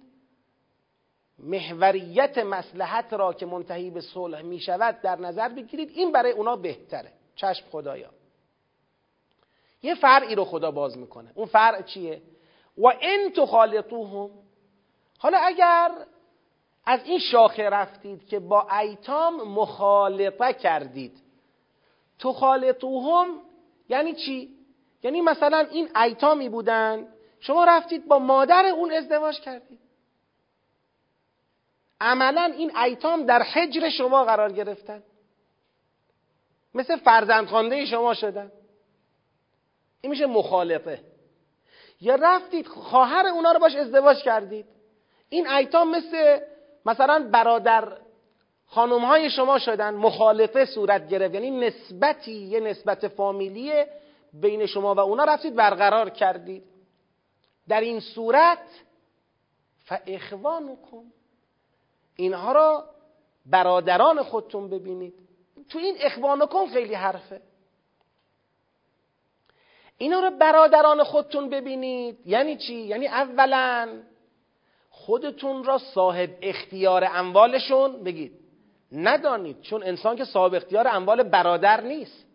[1.39, 5.89] محوریت مسلحت را که منتهی به صلح می شود در نظر بگیرید.
[5.93, 7.11] این برای اونا بهتره.
[7.35, 8.09] چشم خدایا.
[9.83, 11.31] یه فرعی رو خدا باز می‌کنه.
[11.35, 12.21] اون فرع چیه؟
[12.77, 14.29] و ان تخالطوهم.
[15.17, 15.91] حالا اگر
[16.85, 21.21] از این شاخه رفتید که با ایتام مخالطه کردید.
[22.19, 23.27] تخالطوهم
[23.89, 24.49] یعنی چی؟
[25.03, 27.07] یعنی مثلا این ایتامی بودن
[27.39, 29.79] شما رفتید با مادر اون ازدواج کردید.
[32.01, 35.03] عملا این ایتام در حجر شما قرار گرفتن.
[36.73, 38.51] مثل فرزند شما شدن.
[40.01, 40.99] این میشه مخالفه.
[42.01, 44.65] یا رفتید خواهر اونا رو باش ازدواج کردید.
[45.29, 46.39] این ایتام مثل
[46.85, 47.97] مثلا برادر
[48.65, 49.93] خانم های شما شدن.
[49.93, 51.33] مخالفه صورت گرفت.
[51.33, 53.83] یعنی نسبتی یه نسبت فامیلی
[54.33, 55.23] بین شما و اونا.
[55.23, 56.63] رفتید برقرار کردید.
[57.67, 58.67] در این صورت
[59.85, 61.14] فاخوانکم
[62.15, 62.85] اینها را
[63.45, 65.13] برادران خودتون ببینید.
[65.69, 67.41] تو این اخوانکم خیلی حرفه.
[69.97, 72.17] اینا رو برادران خودتون ببینید.
[72.25, 73.89] یعنی چی؟ یعنی اولا
[74.89, 78.31] خودتون را صاحب اختیار اموالشون بگید.
[78.91, 82.25] ندانید چون انسان که صاحب اختیار اموال برادر نیست.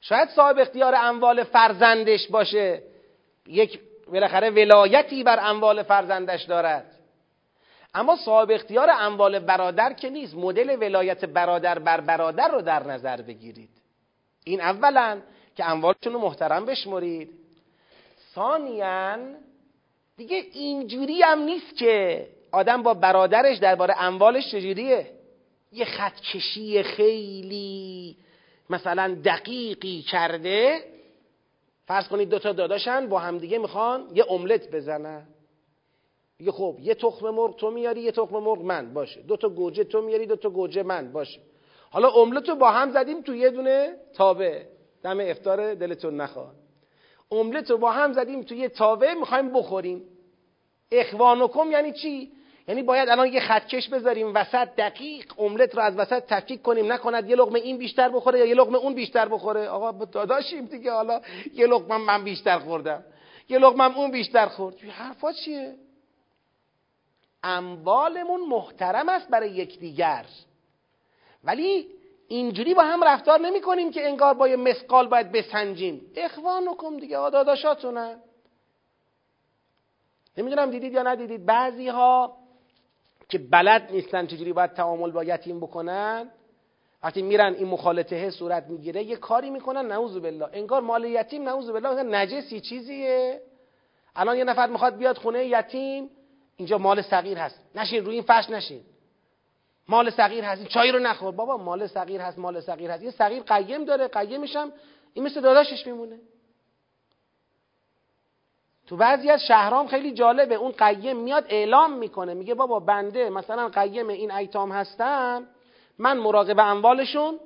[0.00, 2.82] شاید صاحب اختیار اموال فرزندش باشه.
[3.46, 3.80] یک
[4.12, 6.93] بالاخره ولایتی بر اموال فرزندش دارد.
[7.94, 10.34] اما صاحب اختیار اموال برادر که نیست.
[10.34, 13.70] مدل ولایت برادر بر برادر رو در نظر بگیرید.
[14.44, 15.20] این اولا
[15.56, 17.30] که اموالتون رو محترم بشمرید.
[18.34, 19.18] ثانیا
[20.16, 25.10] دیگه اینجوری هم نیست که آدم با برادرش درباره اموالش چجوریه؟
[25.72, 28.16] یه خطکشی خیلی
[28.70, 30.80] مثلا دقیقی کرده.
[31.86, 35.26] فرض کنید دوتا داداشن با همدیگه می‌خوان یه املت بزنن.
[36.40, 38.94] یه خب یه تخم مرغ تو میاری یه تخم مرغ من.
[38.94, 39.22] باشه.
[39.22, 41.12] دو تا گوجه تو میاری دو تا گوجه من.
[41.12, 41.40] باشه.
[41.90, 44.66] حالا املت رو با هم زدیم تو یه دونه تابه.
[45.02, 46.54] دم افتار دلتون نخواد.
[47.68, 50.02] رو با هم زدیم تو یه تاوه می‌خوایم بخوریم.
[50.92, 52.32] اخوانکم یعنی چی؟
[52.68, 54.34] یعنی باید الان یه خطکش بذاریم.
[54.34, 56.92] وسط دقیق املت رو از وسط تفکیک کنیم.
[56.92, 59.68] نکند یه لقمه این بیشتر بخوره یا یه لقمه اون بیشتر بخوره.
[59.68, 60.92] آقا داداشیم دیگه.
[60.92, 61.20] حالا
[61.54, 63.04] یه لقمه من بیشتر خوردم.
[63.48, 64.74] یه لقمه اون بیشتر خورد.
[64.80, 65.74] حرفا چیه؟
[67.44, 70.26] اموالمون محترم است برای یکدیگر.
[71.44, 71.88] ولی
[72.28, 76.12] اینجوری با هم رفتار نمی کنیم که انگار با یه مسقال باید بسنجیم.
[76.16, 78.20] اخوانکم دیگه آداداشاتونن
[80.36, 82.36] نمی‌دونم دیدید یا ندیدید بعضی ها
[83.28, 86.30] که بلد نیستن چجوری باید تعامل با یتیم بکنن
[87.02, 90.48] وقتی میرن این مخالطه صورت می‌گیره یه کاری می‌کنن نعوذ بالله.
[90.52, 93.40] انگار مال یتیم نعوذ بالله نجسی چیزیه.
[94.16, 96.10] الان یه نفر می‌خواد بیاد خونه یتیم
[96.56, 97.60] اینجا مال صغیر هست.
[97.74, 98.80] نشین روی این فرش نشین.
[99.88, 100.60] مال صغیر هست.
[100.60, 101.32] این چای رو نخور.
[101.32, 103.02] بابا مال صغیر هست مال صغیر هست.
[103.02, 104.72] یه صغیر قیم داره قیمش هم
[105.14, 106.18] این مثل داداشش میمونه.
[108.86, 110.54] تو بعضی از شهرام خیلی جالبه.
[110.54, 112.34] اون قیم میاد اعلام می‌کنه.
[112.34, 115.46] میگه بابا بنده مثلا قیم این ایتام هستم
[115.98, 117.40] من مراقب اموالشون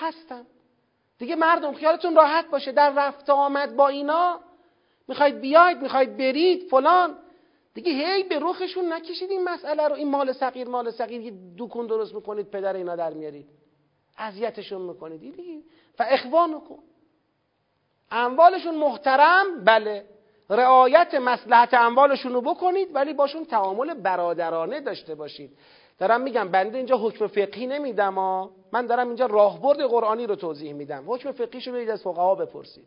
[0.00, 0.46] هستم.
[1.18, 2.72] دیگه مردم خیالتون راحت باشه.
[2.72, 4.40] در رفت آمد با اینا
[5.08, 7.18] می‌خواید بیاید می‌خواید برید فلان.
[7.74, 9.94] دیگه هی به رخشون نکشید این مسئله رو.
[9.94, 11.20] این مال صغیر مال صغیر.
[11.20, 13.48] یه دوکون درست می‌کنید پدر اینا در میارید.
[14.18, 15.20] اذیتشون می‌کنید.
[15.20, 15.62] دیگه.
[15.98, 16.18] و
[16.68, 16.78] کن
[18.10, 20.04] اموالشون محترم بله.
[20.50, 25.58] رعایت مسلحت اموالشون رو بکنید ولی باشون تعامل برادرانه داشته باشید.
[25.98, 28.14] دارم میگم بنده اینجا حکم فقهی نمیدم
[28.72, 31.04] من دارم اینجا راهبرد قرآنی رو توضیح میدم.
[31.06, 32.84] حکم فقهیشو برید از فقها بپرسید.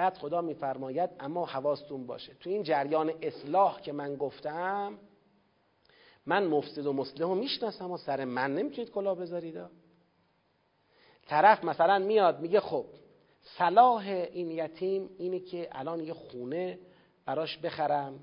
[0.00, 2.34] بعد خدا میفرماید اما حواستون باشه.
[2.34, 4.98] تو این جریان اصلاح که من گفتم
[6.26, 9.58] من مفسد و مسلم رو می‌شناسم و سر من نمی‌تونید کلا بذارید.
[11.26, 12.86] طرف مثلا میاد میگه خب
[13.42, 16.78] صلاح این یتیم اینه که الان یه خونه
[17.26, 18.18] براش بخرم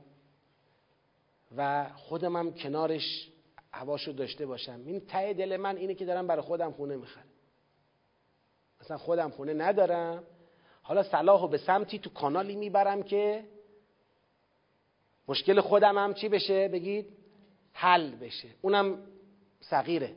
[1.57, 3.31] و خودم هم کنارش
[3.73, 4.81] هواشو داشته باشم.
[4.85, 7.27] این ته دل من اینه که دارم برای خودم خونه می‌خرم.
[8.81, 10.23] مثلا خودم خونه ندارم
[10.87, 13.45] حالا صلاح به سمتی تو کانالی می‌برم که
[15.27, 17.17] مشکل خودم هم چی بشه؟ بگید
[17.73, 18.47] حل بشه.
[18.61, 19.03] اونم
[19.61, 20.15] صغیره.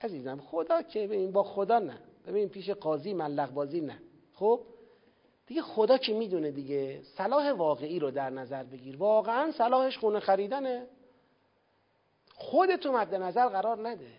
[0.00, 1.98] عزیزم خدا که ببین با خدا نه.
[2.26, 3.98] ببین پیش قاضی ملق بازی نه.
[4.34, 4.60] خب؟
[5.46, 7.02] دیگه خدا که می‌دونه دیگه.
[7.02, 8.96] صلاح واقعی رو در نظر بگیر.
[8.96, 10.86] واقعا صلاحش خونه خریدنه.
[12.34, 14.12] خودتو مد نظر قرار نده.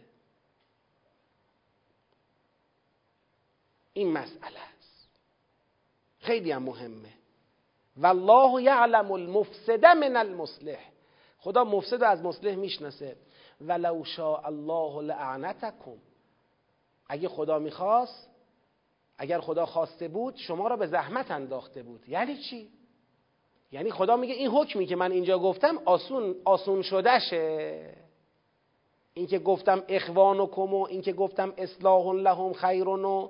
[3.94, 4.77] این مسئله.
[6.28, 7.14] خیلی هم مهمه.
[7.98, 10.80] والله یعلم المفسد من المصلح.
[11.38, 13.16] خدا مفسد از مصلح می‌شناسه.
[13.62, 15.98] ولو شاء الله لعنتکم.
[17.08, 18.30] اگه خدا می‌خواست
[19.18, 22.10] اگر خدا خواسته بود شما را به زحمت انداخته بود.
[22.10, 22.70] یعنی چی؟
[23.72, 27.94] یعنی خدا میگه این حکمی که من اینجا گفتم آسون آسون شدهشه.
[29.14, 33.30] این که گفتم اخوانکم و این که گفتم اصلاح لهم خیرون و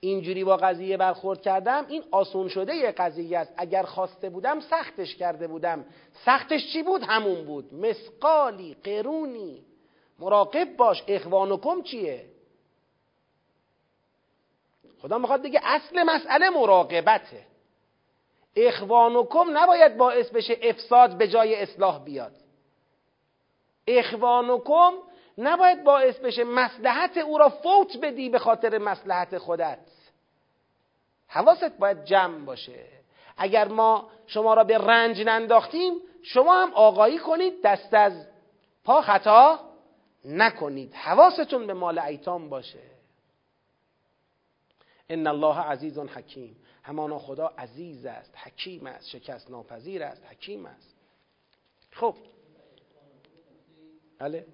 [0.00, 3.54] اینجوری با قضیه برخورد کردم این آسون شده یه قضیه است.
[3.56, 5.84] اگر خواسته بودم سختش کرده بودم.
[6.24, 7.74] سختش چی بود؟ همون بود.
[7.74, 9.64] مسقالی قرونی.
[10.18, 12.24] مراقب باش اخوانکم چیه؟
[15.02, 17.46] خدا می‌خواد دیگه اصل مسئله مراقبته.
[18.56, 22.32] اخوانکم نباید باعث بشه افساد به جای اصلاح بیاد.
[23.88, 24.92] اخوانکم
[25.38, 29.78] نباید باعث بشه مسلحت او را فوت بدی به خاطر مسلحت خودت.
[31.28, 32.84] حواست باید جمع باشه.
[33.36, 38.26] اگر ما شما را به رنج ننداختیم شما هم آگاهی کنید دست از
[38.84, 39.60] پا خطا
[40.24, 40.94] نکنید.
[40.94, 42.82] حواستون به مال ایتام باشه.
[45.08, 46.56] ان الله عزیز حکیم.
[46.82, 50.94] همانا خدا عزیز است حکیم است شکست ناپذیر است حکیم است.
[51.92, 52.14] خب.
[54.18, 54.46] بله؟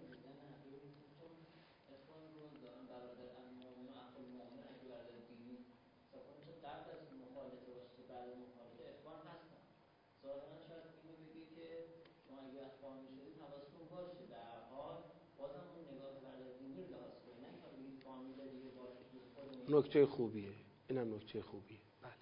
[19.73, 20.53] نکته خوبیه.
[20.89, 21.79] اینم نکته خوبیه.
[22.03, 22.13] بله.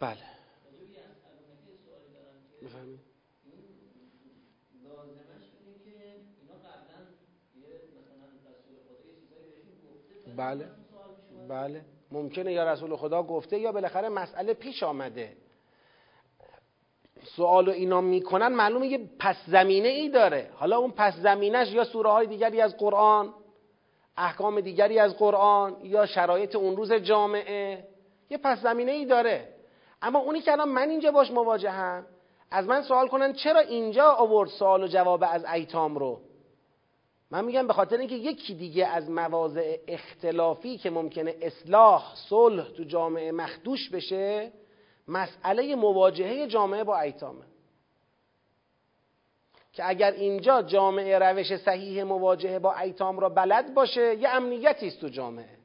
[0.00, 0.24] بله.
[2.62, 3.00] بفهمید
[10.36, 10.68] بله.
[11.48, 11.84] بله.
[12.10, 15.36] ممکنه یا رسول خدا گفته یا بالاخره مسئله پیش آمده.
[17.36, 20.50] سوال و اینا می‌کنن معلومه یه پس زمینه ای داره.
[20.54, 23.34] حالا اون پس زمینش یا سوره های دیگری از قرآن
[24.16, 27.84] احکام دیگری از قرآن یا شرایط اون روز جامعه.
[28.30, 29.48] یه پس زمینه ای داره.
[30.02, 32.06] اما اونی که الان من اینجا باش مواجهم
[32.50, 36.20] از من سوال کنن چرا اینجا آورد سوال و جواب از ایتام رو؟
[37.30, 42.84] من میگم به خاطر اینکه یکی دیگه از مواضع اختلافی که ممکنه اصلاح صلح تو
[42.84, 44.52] جامعه مخدوش بشه
[45.08, 47.44] مسئله مواجهه جامعه با ایتامه.
[49.72, 55.00] که اگر اینجا جامعه روش صحیح مواجهه با ایتام را بلد باشه یه امنیتی است
[55.00, 55.60] تو جامعه.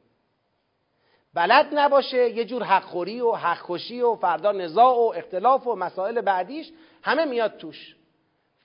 [1.33, 6.71] بلد نباشه یه جور حقخوری و حقکشی و فردا نزاع و اختلاف و مسائل بعدیش
[7.03, 7.95] همه میاد توش.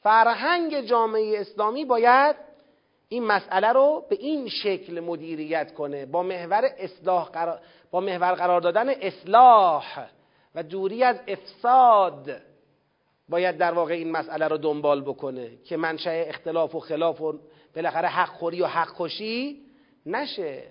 [0.02, 2.36] فرهنگ جامعه اسلامی باید
[3.08, 7.60] این مسئله رو به این شکل مدیریت کنه با محور اصلاح قرار
[7.90, 10.06] با محور قرار دادن اصلاح
[10.54, 12.40] و دوری از افساد
[13.30, 17.38] باید در واقع این مسئله رو دنبال بکنه که منشأ اختلاف و خلاف و
[17.76, 19.60] بالاخره حق خوری و حق کشی
[20.06, 20.62] نشه.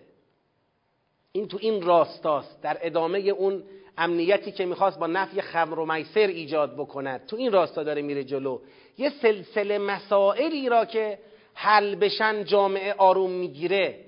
[1.32, 2.62] این تو این راستاست.
[2.62, 3.64] در ادامه اون
[3.98, 8.24] امنیتی که می‌خواست با نفی خمر و میسر ایجاد بکند تو این راستا داره میره
[8.24, 8.60] جلو.
[8.98, 11.20] یه سلسله مسائلی را که
[11.54, 14.00] حل بشن جامعه آروم می‌گیره.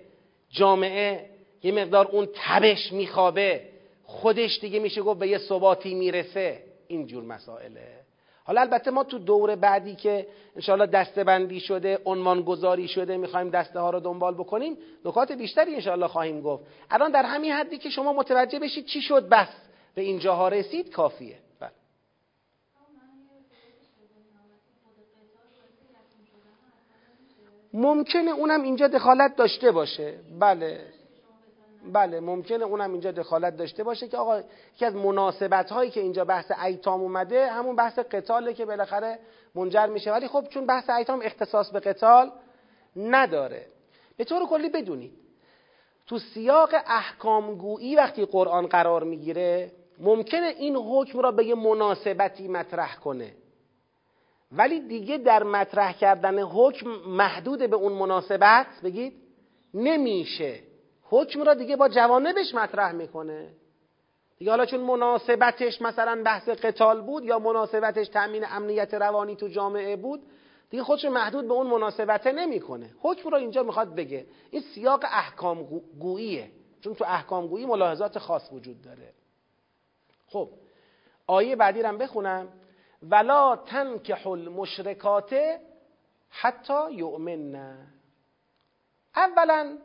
[0.49, 1.29] جامعه
[1.63, 3.61] یه مقدار اون تبش میخوابه.
[4.03, 6.63] خودش دیگه میشه گفت به یه ثباتی می‌رسه.
[6.87, 8.00] اینجور مسائله.
[8.43, 13.49] حالا البته ما تو دور بعدی که انشاءالله دسته بندی شده عنوان گذاری شده می‌خوایم
[13.49, 16.63] دسته ها رو دنبال بکنیم نکات بیشتری انشاءالله خواهیم گفت.
[16.89, 19.49] الان در همین حدی که شما متوجه بشید چی شد بس
[19.95, 21.37] به اینجاها رسید کافیه.
[21.59, 21.71] بله.
[27.73, 30.19] ممکنه اونم اینجا دخالت داشته باشه.
[30.39, 31.00] بله.
[31.85, 34.39] بله ممکنه اونم اینجا دخالت داشته باشه که آقا
[34.75, 39.19] یکی از مناسبت هایی که اینجا بحث ایتام اومده همون بحث قتاله که بالاخره
[39.55, 40.11] منجر میشه.
[40.11, 42.31] ولی خب چون بحث ایتام اختصاص به قتال
[42.95, 43.65] نداره.
[44.17, 45.13] به طور کلی بدونید
[46.07, 52.95] تو سیاق احکامگویی وقتی قرآن قرار می‌گیره ممکنه این حکم را به یه مناسبتی مطرح
[52.95, 53.33] کنه.
[54.51, 59.13] ولی دیگه در مطرح کردن حکم محدود به اون مناسبت بگید
[59.73, 60.59] نمیشه.
[61.11, 63.49] حکم را دیگه با جوانبش مطرح می‌کنه.
[64.37, 69.95] دیگه حالا چون مناسبتش مثلا بحث قتال بود یا مناسبتش تأمین امنیت روانی تو جامعه
[69.95, 70.21] بود
[70.69, 72.89] دیگه خودش محدود به اون مناسبته نمی‌کنه.
[72.99, 74.25] حکم رو اینجا می‌خواد بگه.
[74.51, 75.63] این سیاق احکام
[75.99, 76.51] گوییه
[76.81, 79.13] چون تو احکام گویی ملاحظات خاص وجود داره.
[80.27, 80.49] خب
[81.27, 82.47] آیه بعدی رو بخونم.
[83.03, 85.35] ولا تنکح المشرکات
[86.29, 87.87] حتی یؤمنن.
[89.15, 89.77] اولا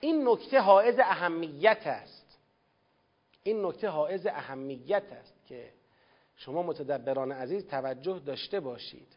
[0.00, 2.38] این نکته حائز اهمیت است.
[3.42, 5.72] این نکته حائز اهمیت است که
[6.36, 9.16] شما متدبران عزیز توجه داشته باشید.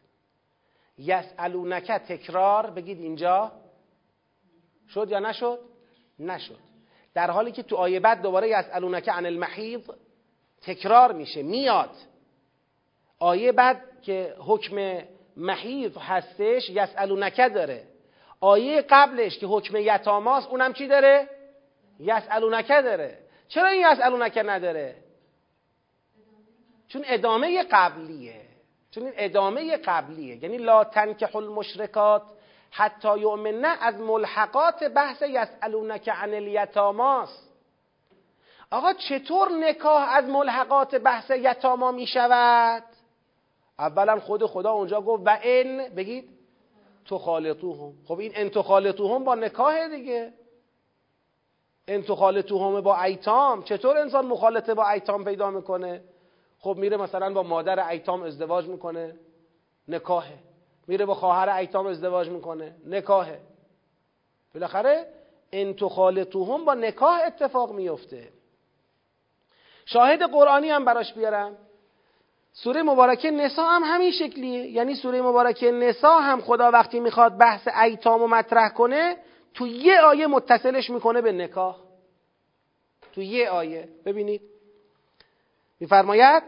[0.98, 3.52] یسالونک تکرار بگید اینجا.
[4.88, 5.58] شد یا نشد؟
[6.18, 6.58] نشد.
[7.14, 9.90] در حالی که تو آیه بعد دوباره یسالونک عن المحیض
[10.60, 11.90] تکرار میشه میاد.
[13.18, 15.02] آیه بعد که حکم
[15.36, 17.91] محیض هستش یسالونک داره.
[18.42, 21.28] آیه قبلش که حکم یتاماست اونم چی داره؟
[22.00, 23.18] یسالونک داره.
[23.48, 24.94] چرا این یسالونک نداره؟
[26.88, 28.40] چون ادامه قبلیه.
[28.90, 30.36] چون این ادامه قبلیه.
[30.42, 32.22] یعنی لا تنکح المشرکات
[32.70, 37.52] حتی یؤمنه از ملحقات بحث یسالونک عن الیتاماست
[38.70, 42.82] آقا چطور نکاح از ملحقات بحث یتاما می شود
[43.78, 46.41] اولا خود خدا اونجا گفت و ان بگید
[47.04, 50.32] تو خالطوهم خب این ان تو خالطوهم با نکاح دیگه.
[51.88, 53.62] ان تو خالطوهم با ایتام.
[53.62, 56.04] چطور انسان مخالطه با ایتام پیدا می‌کنه؟
[56.58, 59.16] خب میره مثلا با مادر ایتام ازدواج می‌کنه.
[59.88, 60.38] نکاهه.
[60.86, 62.76] میره با خواهر ایتام ازدواج می‌کنه.
[62.86, 63.40] نکاهه.
[64.54, 65.06] بالاخره
[65.52, 68.28] ان تو خالطوهم با نکاح اتفاق میفته
[69.86, 71.56] شاهد قرآنی هم براش بیارم.
[72.52, 74.66] سوره مبارکه نسا هم همین شکلیه.
[74.66, 79.16] یعنی سوره مبارکه نسا هم خدا وقتی می‌خواد بحث ایتام و مطرح کنه
[79.54, 81.76] تو یه آیه متصلش می‌کنه به نکاح.
[83.12, 83.88] تو یه آیه.
[84.04, 84.40] ببینید.
[85.80, 86.42] میفرماید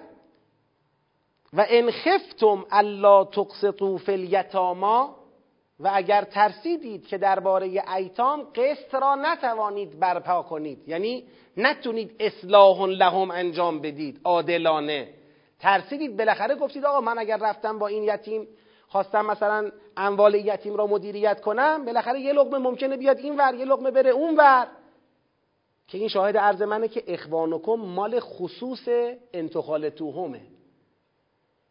[1.52, 5.16] و ان خفتم الا تقسطوا فی الیتاما.
[5.80, 10.88] و اگر ترسیدید که درباره ایتام قسط را نتوانید برپا کنید.
[10.88, 11.24] یعنی
[11.56, 14.20] نتونید اصلاح لهم انجام بدید.
[14.24, 15.08] عادلانه.
[15.64, 16.16] ترسیدید.
[16.16, 18.48] بالاخره گفتید آقا من اگر رفتم با این یتیم
[18.88, 23.64] خواستم مثلا اموال یتیم را مدیریت کنم بالاخره یه لقمه ممکنه بیاد این ور یه
[23.64, 24.66] لقمه بره اون ور.
[25.88, 28.88] که این شاهد عرض منه که اخوانکم مال خصوص
[29.32, 30.40] انتخال توهمه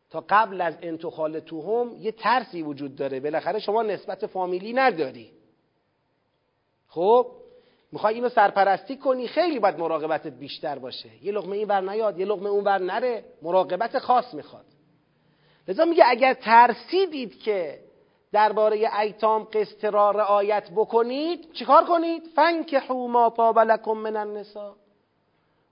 [0.10, 3.20] تا قبل از انتخال توهم یه ترسی وجود داره.
[3.20, 5.32] بالاخره شما نسبت فامیلی نداری.
[6.88, 7.26] خب؟
[7.94, 11.10] می‌خوای اینو سرپرستی کنی خیلی باید مراقبتت بیشتر باشه.
[11.24, 13.26] یه لغمه این ور نیاد یه لغمه اون ور نره.
[13.42, 14.66] مراقبت خاص می‌خواد.
[15.68, 17.80] لذا میگه اگر ترسیدید که
[18.32, 24.74] درباره ایتام قسط را رعایت بکنید چیکار کنید؟ فنکحوا ما طاب لکم من النساء.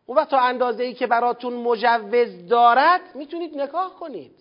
[0.06, 4.32] اون وقت تا اندازه ای که براتون مجوز دارد می‌تونید نکاح کنید.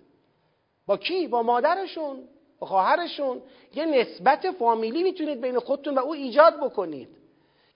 [0.87, 2.17] با کی؟ با مادرشون
[2.59, 3.43] با خواهرشون.
[3.75, 7.20] یه نسبت فامیلی می‌تونید بین خودتون و او ایجاد بکنید.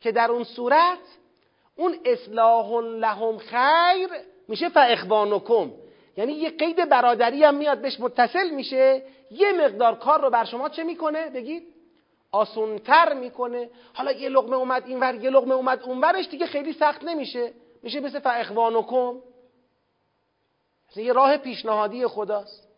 [0.05, 0.99] که در اون صورت
[1.77, 4.09] اون اصلاح لهم خیر
[4.49, 5.73] میشه فاخوانکم
[6.17, 10.69] یعنی یه قید برادری هم میاد بهش متصل میشه یه مقدار کار رو بر شما
[10.69, 11.75] چه می‌کنه؟ بگید.
[12.33, 13.71] آسونتر می‌کنه.
[13.95, 17.53] حالا یه لقمه اومد اینور یه لقمه اومد اونورش دیگه خیلی سخت نمیشه.
[17.83, 19.21] میشه مثل فاخوانکم
[20.97, 22.69] یه راه پیشنهادی خداست.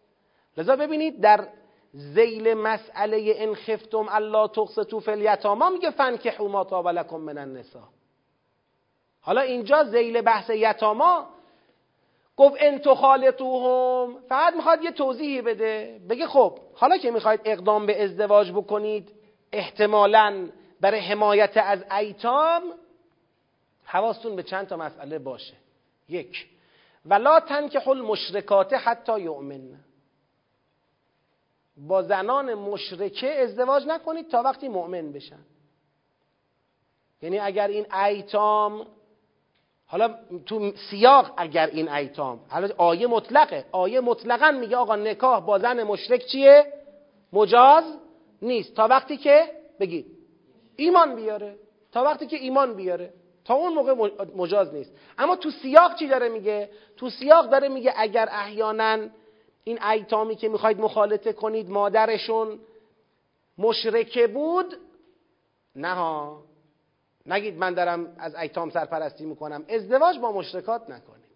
[0.57, 1.49] لذا ببینید در
[1.97, 5.71] زیل مسئله ان خفتم الا تقسطوا فی الیتاما.
[5.71, 7.83] میگه فنکحوا ما طاب لکم من النساء.
[9.21, 11.27] حالا اینجا زیل بحث یتاما.
[12.37, 16.01] گفت ان تخالطوهم فقط می‌خواد یه توضیحی بده.
[16.09, 19.13] بگه خب حالا که می‌خواید اقدام به ازدواج بکنید
[19.53, 20.49] احتمالا
[20.81, 22.63] برای حمایت از ایتام
[23.85, 25.55] حواستون به چند تا مسئله باشه.
[26.09, 26.47] یک
[27.07, 29.86] ولا تنکحوا المشرکات حتی یؤمن.
[31.77, 35.39] با زنان مشرکه ازدواج نکنید تا وقتی مؤمن بشن.
[37.23, 38.87] یعنی اگر این ایتام
[39.87, 40.15] حالا
[40.47, 43.65] تو سیاق اگر این ایتام حالا آیه مطلقه.
[43.73, 46.73] آیه مطلقا میگه آقا نکاح با زن مشرک چیه؟
[47.33, 47.85] مجاز
[48.43, 48.75] نیست.
[48.75, 49.51] تا وقتی که
[49.81, 50.07] بگید
[50.77, 51.57] ایمان بیاره.
[51.93, 53.13] تا وقتی که ایمان بیاره.
[53.45, 54.93] تا اون موقع مجاز نیست.
[55.19, 58.99] اما تو سیاق چی داره میگه؟ تو سیاق داره میگه اگر احیانا
[59.69, 62.59] این ایتامی که می‌خواید مخالطه کنید مادرشون
[63.59, 64.77] مشرکه بود؟
[65.77, 66.43] نه ها.
[67.27, 69.65] نگید من دارم از ایتام سرپرستی می‌کنم.
[69.69, 71.27] ازدواج با مشرکات نکنید.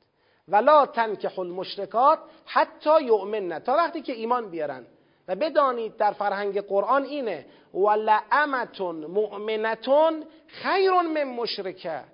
[0.49, 4.87] ولا تنکح المشرکات حتی یؤمنن تا وقتی که ایمان بیارن.
[5.29, 7.47] و بدانید در فرهنگ قرآن اینه.
[7.75, 12.05] ولعمتون مؤمنتون خیر من مشرکه.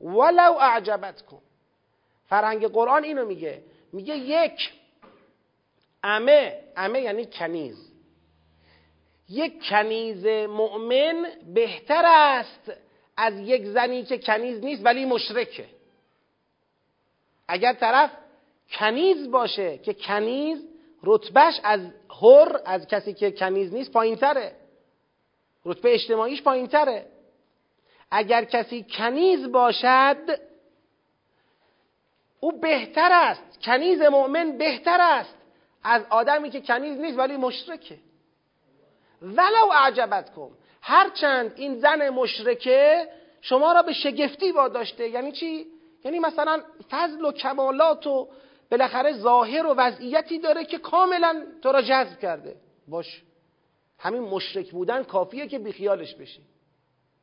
[0.00, 1.38] ولو اعجبتکم.
[2.26, 3.62] فرهنگ قرآن اینو میگه.
[3.92, 4.72] میگه یک
[6.02, 7.92] امه امه یعنی کنیز.
[9.28, 12.72] یک کنیز مؤمن بهتر است
[13.16, 15.66] از یک زنی که کنیز نیست ولی مشرکه.
[17.48, 18.10] اگر طرف
[18.72, 20.64] کنیز باشه که کنیز
[21.04, 21.80] رتبهش از
[22.22, 24.52] هر از کسی که کنیز نیست پایین تره
[25.64, 27.06] رتبه اجتماعیش پایین تره
[28.10, 30.40] اگر کسی کنیز باشد
[32.40, 33.62] او بهتر است.
[33.64, 35.34] کنیز مؤمن بهتر است.
[35.84, 37.98] از آدمی که کنیز نیست ولی مشرکه.
[39.22, 40.50] ولو اعجبت کن.
[40.82, 43.08] هرچند این زن مشرکه
[43.40, 45.08] شما را به شگفتی واداشته.
[45.08, 45.66] یعنی چی؟
[46.04, 48.28] یعنی مثلا فضل و کمالات و
[48.70, 52.56] بالاخره ظاهر و وضعیتی داره که کاملا تو را جذب کرده.
[52.88, 53.22] باش.
[53.98, 56.42] همین مشرک بودن کافیه که بیخیالش بشی.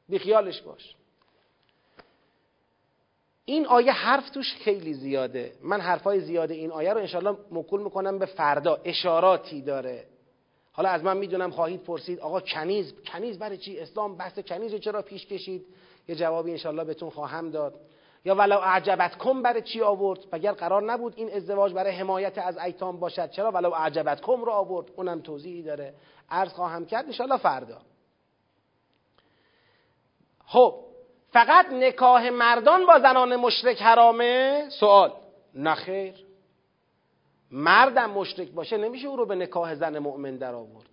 [0.10, 0.96] بیخیالش باش.
[3.50, 5.54] این آیه حرف توش خیلی زیاده.
[5.62, 8.80] من حرفای زیاده این آیه رو انشالله مکول می‌کنم به فردا.
[8.86, 10.06] اشاراتی داره.
[10.72, 15.02] حالا از من می‌دونم خواهید پرسید آقا کنیز کنیز برای چی؟ اسلام بحث کنیز چرا
[15.02, 15.66] پیش کشید؟
[16.08, 17.74] یه جوابی انشالله بهتون خواهم داد.
[18.26, 22.58] یا ولو اعجبت کم برای چی آورد؟ مگر قرار نبود این ازدواج برای حمایت از
[22.58, 25.94] ایتام باشد؟ چرا ولو اعجبت کم رو آورد؟ اونم توضیحی داره.
[26.30, 27.78] عرض خواهم کرد انشالله فردا.
[30.46, 30.89] خب
[31.32, 35.12] فقط نکاح مردان با زنان مشرک حرامه؟ سوال.
[35.56, 36.14] نخیر
[37.52, 40.90] مردم مشرک باشه نمیشه او رو به نکاح زن مؤمن در آورد.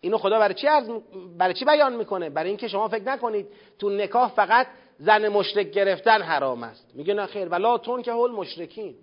[0.00, 0.90] اینو خدا برای چی از
[1.38, 3.46] برای چی بیان می‌کنه؟ برای اینکه شما فکر نکنید
[3.78, 4.66] تو نکاح فقط
[4.98, 6.90] زن مشرک گرفتن حرام است.
[6.94, 7.48] میگه نه خیر.
[7.48, 8.94] ولا تون که هول مشرکین.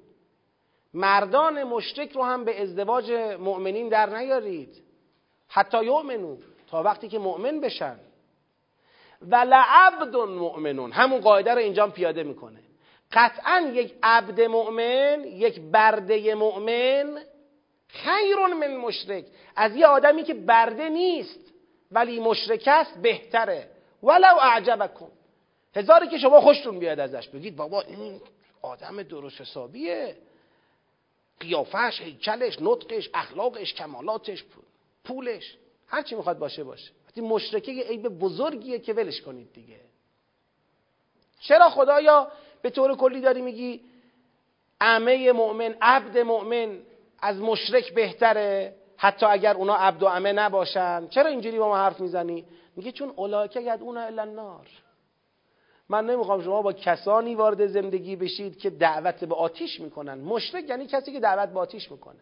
[0.94, 4.84] مردان مشرک رو هم به ازدواج مؤمنین در نیارید.
[5.48, 6.38] حتی یؤمنون
[6.72, 8.00] تا وقتی که مؤمن بشن.
[9.22, 12.60] و لعبد مؤمنون همون قاعده رو اینجا پیاده می‌کنه.
[13.12, 17.24] قطعا یک عبد مؤمن یک برده مؤمن
[17.88, 19.26] خیر من مشرک.
[19.56, 21.54] از یه آدمی که برده نیست
[21.92, 23.70] ولی مشرک است بهتره.
[24.04, 25.08] ولو اعجبکم.
[25.76, 28.22] هزاری که شما خوشتون بیاد ازش بگید بابا این
[28.62, 30.16] آدم درست حسابیه.
[31.40, 34.44] قیافش، هیکلش، نطقش، اخلاقش، کمالاتش،
[35.04, 35.58] پولش.
[35.88, 36.92] هر چی می‌خواد باشه باشه.
[37.18, 39.80] وقتی مشرکه یه عیب بزرگیه که ولش کنید دیگه.
[41.40, 42.28] چرا خدایا
[42.62, 43.82] به طور کلی داری میگی
[44.82, 46.80] امه مؤمن عبد مؤمن
[47.20, 52.00] از مشرک بهتره حتی اگر اونا عبد و امه نباشن؟ چرا اینجوری با ما حرف
[52.00, 52.46] می‌زنی؟
[52.76, 54.68] میگه چون اولاکه ید اون الا النار.
[55.90, 60.18] من نمی‌خوام شما با کسانی وارد زندگی بشید که دعوت به آتیش می‌کنن.
[60.18, 62.20] مشرک یعنی کسی که دعوت به آتیش می‌کنه.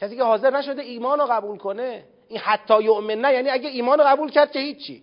[0.00, 2.04] کسی که حاضر نشده ایمان رو قبول کنه.
[2.28, 5.02] این حتی یؤمن نه یعنی اگه ایمان رو قبول کرد که هیچی.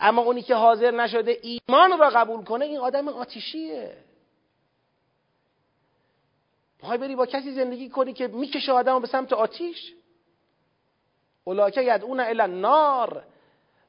[0.00, 3.96] اما اونی که حاضر نشده ایمان را قبول کنه این آدم آتیشیه.
[6.80, 9.92] می‌خوای بری با کسی زندگی کنی که می‌کشه آدم به سمت آتیش؟
[11.44, 13.22] اولاکه یدعون الی النار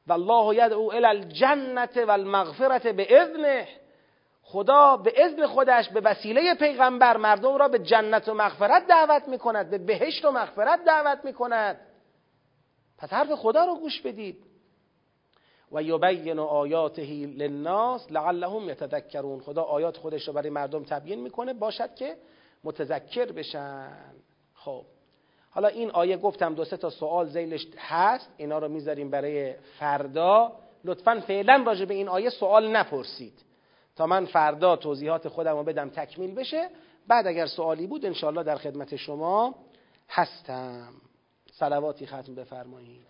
[0.08, 3.68] و الله یدعو الی الجنت و المغفرت به اذنه
[4.44, 9.70] خدا به اذن خودش به وسیله پیغمبر مردم را به جنت و مغفرت دعوت می‌کند
[9.70, 11.80] به بهشت و مغفرت دعوت می‌کند.
[12.98, 14.44] پس حرف خدا رو گوش بدید.
[15.72, 19.40] و یبین آیاته للناس لعلهم یتذکرون.
[19.40, 22.18] خدا آیات خودش رو برای مردم تبیین می‌کنه باشد که
[22.64, 23.98] متذکر بشن.
[24.54, 24.86] خب.
[25.50, 30.52] حالا این آیه گفتم دو سه تا سوال زیلش هست اینا رو می‌ذاریم برای فردا.
[30.84, 33.44] لطفا فعلا راجع به این آیه سوال نپرسید.
[33.96, 36.70] تا من فردا توضیحات خودم رو بدم تکمیل بشه.
[37.08, 39.56] بعد اگر سوالی بود انشاءالله در خدمت شما
[40.10, 40.94] هستم.
[41.60, 43.08] صلواتی ختم بفرمایید.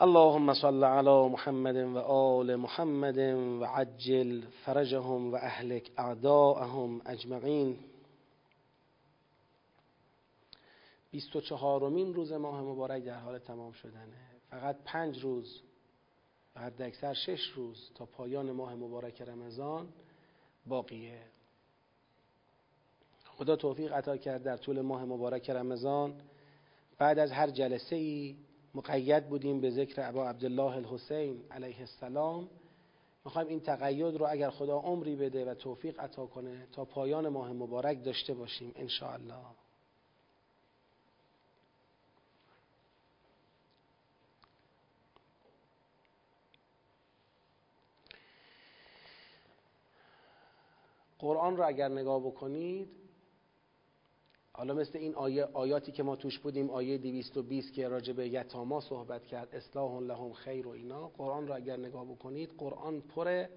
[0.00, 3.18] اللهم صل على محمد و آل محمد
[3.60, 7.78] و عجل فرجهم و اهلک اعداءهم اجمعین.
[11.10, 14.30] بیست و چهارمین روز ماه مبارک در حال تمام شدنه.
[14.50, 15.62] فقط پنج روز
[16.56, 19.88] و حد اکثر شش روز تا پایان ماه مبارک رمضان
[20.66, 21.39] باقیه.
[23.40, 26.14] خدا توفیق عطا کرد در طول ماه مبارک رمضان.
[26.98, 28.36] بعد از هر جلسه ای
[28.74, 32.48] مقید بودیم به ذکر ابا عبدالله الحسین علیه السلام.
[33.24, 37.52] می‌خوایم این تقید رو اگر خدا عمری بده و توفیق عطا کنه تا پایان ماه
[37.52, 39.46] مبارک داشته باشیم ان الله
[51.18, 52.99] قرآن رو اگر نگاه بکنید
[54.60, 58.80] حالا مثل این آیه آیاتی که ما توش بودیم آیه 220 که راجع به یتاما
[58.80, 63.50] صحبت کرد اصلاح لهم خیر و اینا قرآن رو اگر نگاه بکنید قرآن پره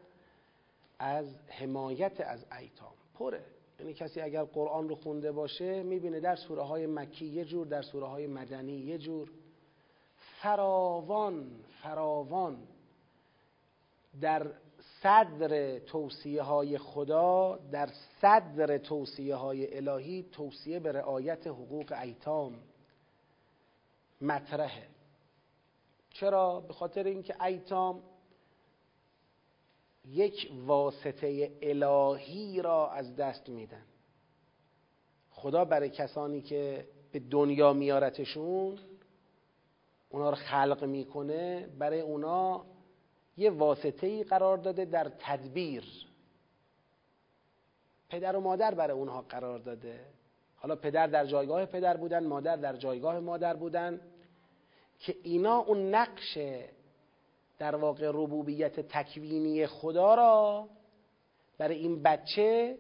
[1.00, 2.94] از حمایت از ایتام.
[3.14, 3.46] پره.
[3.80, 7.82] یعنی کسی اگر قرآن رو خونده باشه می‌بینه در سوره های مکی یه جور در
[7.82, 9.32] سوره های مدنی یه جور.
[10.42, 11.52] فراوان
[11.82, 12.58] فراوان
[14.22, 14.52] در
[15.04, 17.90] صدر توصیه های خدا در
[18.22, 22.56] صدر توصیه های الهی توصیه به رعایت حقوق ایتام
[24.22, 24.88] مطرحه
[26.10, 28.04] چرا؟ به خاطر اینکه ایتام
[30.06, 33.86] یک واسطه الهی را از دست میدن
[35.32, 38.80] خدا برای کسانی که به دنیا میارتشون
[40.10, 42.66] اونا رو خلق می‌کنه برای اونا
[43.38, 45.84] یه واسطه ای قرار داده در تدبیر.
[48.10, 50.00] پدر و مادر برای اونها قرار داده.
[50.56, 54.02] حالا پدر در جایگاه پدر بودن مادر در جایگاه مادر بودن
[55.00, 56.38] که اینا اون نقش
[57.58, 60.68] در واقع ربوبیت تکوینی خدا را
[61.58, 62.78] برای این بچه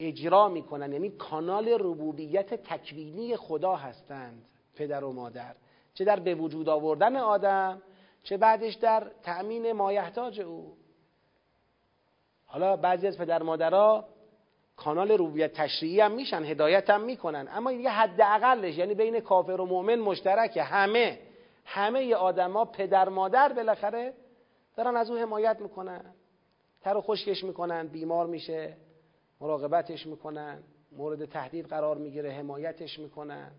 [0.00, 0.92] اجرا می‌کنن.
[0.92, 5.54] یعنی کانال ربوبیت تکوینی خدا هستند پدر و مادر.
[5.94, 7.82] چه در به وجود آوردن آدم
[8.22, 10.76] چه بعدش در تأمین مایحتاج او.
[12.46, 14.08] حالا بعضی از پدر مادرها
[14.76, 17.48] کانال ربوبیت تشریعی هم میشن هدایت هم می‌کنن.
[17.52, 20.62] اما یه حد اقلش یعنی بین کافر و مؤمن مشترکه.
[20.62, 21.18] همه
[21.64, 24.14] همه آدما پدر مادر بالاخره
[24.76, 26.14] دارن از او حمایت می‌کنن.
[26.80, 28.76] تر و خشکش می‌کنن بیمار میشه
[29.40, 30.62] مراقبتش می‌کنن
[30.92, 33.50] مورد تهدید قرار می‌گیره حمایتش می‌کنن.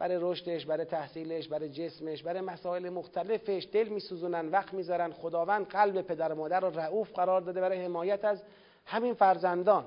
[0.00, 5.12] برای رشدش برای تحصیلش برای جسمش برای مسائل مختلفش دل میسوزونن وقت می‌ذارن.
[5.12, 8.42] خداوند قلب پدر و مادر رو رعوف قرار داده برای حمایت از
[8.86, 9.84] همین فرزندان.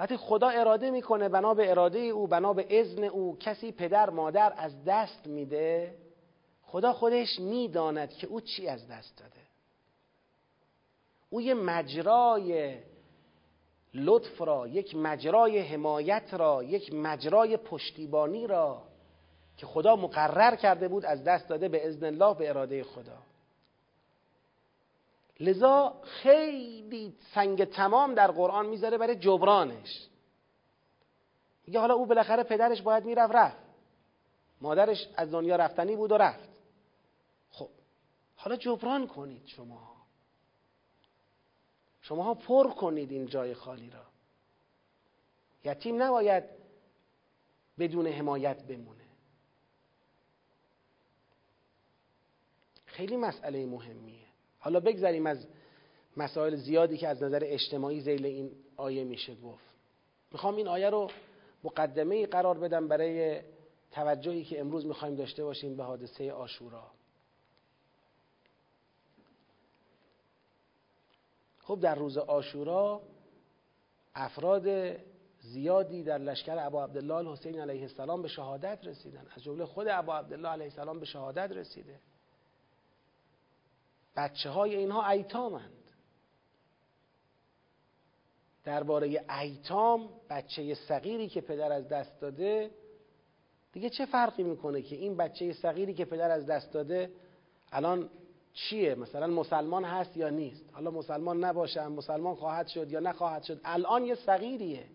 [0.00, 4.52] وقتی خدا اراده می‌کنه بنا به اراده او بنا به اذن او کسی پدر مادر
[4.56, 5.94] از دست میده
[6.62, 9.40] خدا خودش می‌داند که او چی از دست داده.
[11.30, 12.74] او یه مجرای
[13.94, 18.82] لطف را یک مجرای حمایت را یک مجرای پشتیبانی را
[19.56, 23.18] که خدا مقرر کرده بود از دست داده به اذن الله به اراده خدا.
[25.40, 30.08] لذا خیلی سنگ تمام در قرآن می‌ذاره برای جبرانش.
[31.66, 33.56] میگه حالا او بالاخره پدرش باید می‌رفت رفت.
[34.60, 36.48] مادرش از دنیا رفتنی بود و رفت.
[37.50, 37.68] خب
[38.36, 39.97] حالا جبران کنید شما.
[42.08, 44.04] شما ها پر کنید این جای خالی را.
[45.64, 46.44] یتیم نباید
[47.78, 49.04] بدون حمایت بمونه.
[52.86, 54.26] خیلی مسئله مهمیه.
[54.58, 55.46] حالا بگذاریم از
[56.16, 59.64] مسائل زیادی که از نظر اجتماعی زیل این آیه میشه گفت.
[60.32, 61.10] می‌خوام این آیه رو
[61.64, 63.40] مقدمه قرار بدم برای
[63.90, 66.90] توجهی که امروز می‌خوایم داشته باشیم به حادثه آشورا.
[71.68, 73.02] خب در روز آشورا
[74.14, 74.96] افراد
[75.40, 79.26] زیادی در لشکر ابا عبدالله الحسین علیه السلام به شهادت رسیدن.
[79.36, 82.00] از جمله خود ابا عبدالله علیه السلام به شهادت رسیده.
[84.16, 85.92] بچه های اینها ایتامند.
[88.64, 92.70] درباره ایتام بچه صغیری که پدر از دست داده
[93.72, 97.12] دیگه چه فرقی می‌کنه که این بچه صغیری که پدر از دست داده
[97.72, 98.10] الان
[98.58, 103.60] چیه؟ مثلا مسلمان هست یا نیست؟ حالا مسلمان نباشم مسلمان خواهد شد یا نخواهد شد؟
[103.64, 104.86] الان یه صغیریه.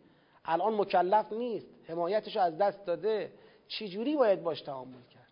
[0.46, 1.68] الان مکلف نیست.
[1.88, 3.34] حمایتش از دست داده.
[3.68, 5.24] چی جوری باید باش تعامل کرد؟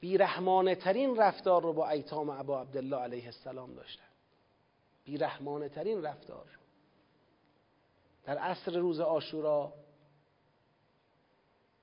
[0.00, 4.02] بیرحمانه ترین رفتار رو با ایتام ابا عبدالله علیه السلام داشتن.
[5.04, 6.46] بیرحمانه ترین رفتار.
[8.24, 9.72] در عصر روز آشورا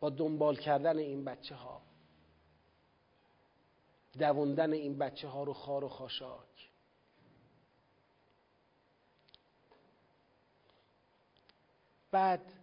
[0.04, 1.82] با دنبال کردن این بچه ها
[4.20, 6.72] دووندن این بچه ها رو خار و خاشاک.
[12.12, 12.54] بعد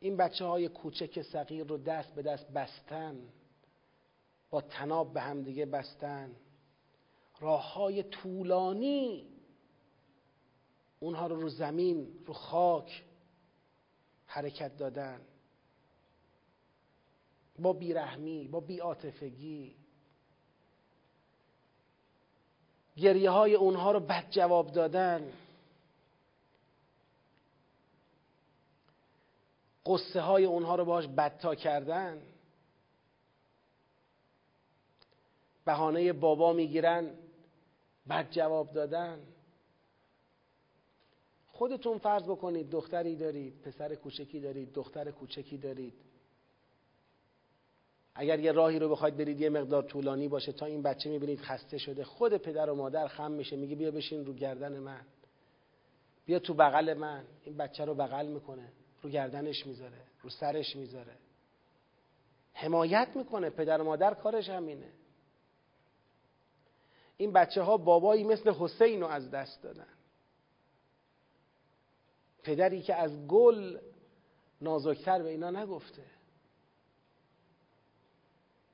[0.00, 3.28] این بچه های کوچک صغیر رو دست به دست بستن
[4.50, 6.36] با تناب به هم دیگه بستن.
[7.40, 9.26] راه های طولانی
[11.00, 13.04] اونها رو رو زمین رو خاک
[14.26, 15.20] حرکت دادن.
[17.58, 19.76] با بیرحمی با بیاتفگی
[22.96, 25.32] گریه های اونها رو بد جواب دادن.
[29.86, 32.22] قصه های اونها رو باش بدتا کردن.
[35.64, 37.10] بهانه بابا می‌گیرن
[38.08, 39.20] بد جواب دادن.
[41.46, 45.94] خودتون فرض بکنید دختری دارید پسر کوچکی دارید دختر کوچکی دارید.
[48.14, 51.78] اگر یه راهی رو بخواید برید یه مقدار طولانی باشه تا این بچه می‌بینید خسته
[51.78, 55.00] شده خود پدر و مادر خم میشه میگه بیا بشین رو گردن من.
[56.26, 57.24] بیا تو بغل من.
[57.44, 58.72] این بچه رو بغل می‌کنه
[59.02, 61.16] رو گردنش می‌ذاره رو سرش می‌ذاره.
[62.52, 64.90] حمایت می‌کنه پدر و مادر کارش همینه.
[67.16, 69.86] این بچه ها بابایی مثل حسین رو از دست دادن.
[72.42, 73.78] پدری که از گل
[74.60, 76.02] نازکتر به اینا نگفته.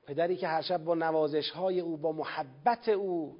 [0.05, 3.37] پدری که هر شب با نوازش های او با محبت او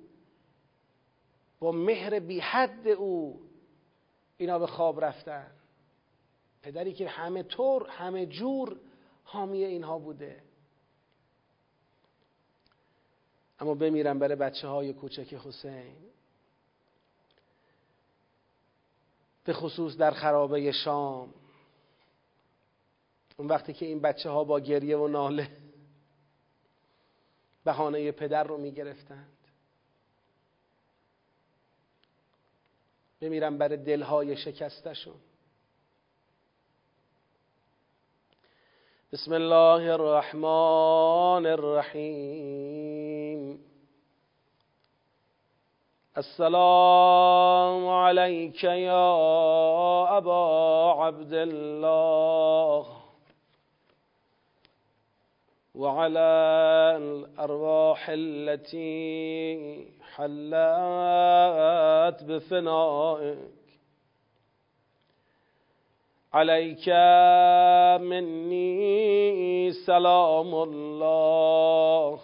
[1.60, 3.42] با مهر بی حد او
[4.38, 5.52] اینا به خواب رفتن.
[6.62, 8.78] پدری که همه طور همه جور
[9.24, 10.44] حامی اینها بوده.
[13.60, 15.96] اما بمیرم برای بچه های کوچک حسین.
[19.44, 21.34] به خصوص در خرابه شام.
[23.38, 25.61] اون وقتی که این بچه ها با گریه و ناله
[27.64, 29.38] بهانه پدر رو می گرفتند
[33.22, 35.16] بمیرم برای دلهای شکستشون.
[39.12, 42.92] بسم الله الرحمن الرحیم.
[46.16, 52.86] السلام عليك يا أبا عبد الله
[55.82, 56.30] وعلى
[56.98, 63.38] الأرواح التي حلت بفنائك.
[66.34, 66.90] عليك
[68.02, 72.20] مني سلام الله.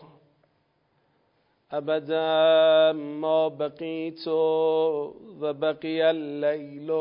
[1.71, 6.91] أبدا ما بقيت وبقي الليل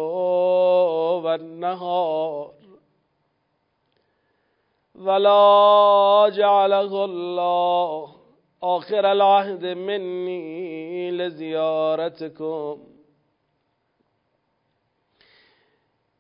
[1.25, 2.51] والنهار.
[4.99, 8.09] ولا جعله الله
[8.61, 12.79] آخر العهد مني لزيارتكم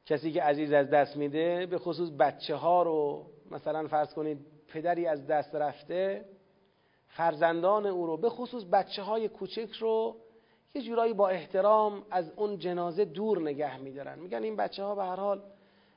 [0.06, 5.06] کسی که عزیز از دست میده به خصوص بچه ها رو مثلا فرض کنید پدری
[5.06, 6.24] از دست رفته
[7.08, 10.16] فرزندان او رو به خصوص بچه های کوچک رو
[10.74, 14.18] یه جورایی با احترام از اون جنازه دور نگه میدارن.
[14.18, 15.42] میگن این بچه ها به هر حال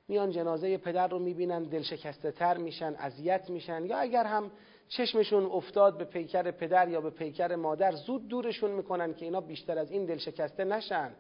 [0.10, 3.86] میان جنازه پدر رو می‌بینن دل شکسته تر میشن اذیت میشن.
[3.86, 4.52] یا اگر هم
[4.90, 9.78] چشمشون افتاد به پیکر پدر یا به پیکر مادر زود دورشون می‌کنن که اینا بیشتر
[9.78, 11.12] از این دل شکسته نشن.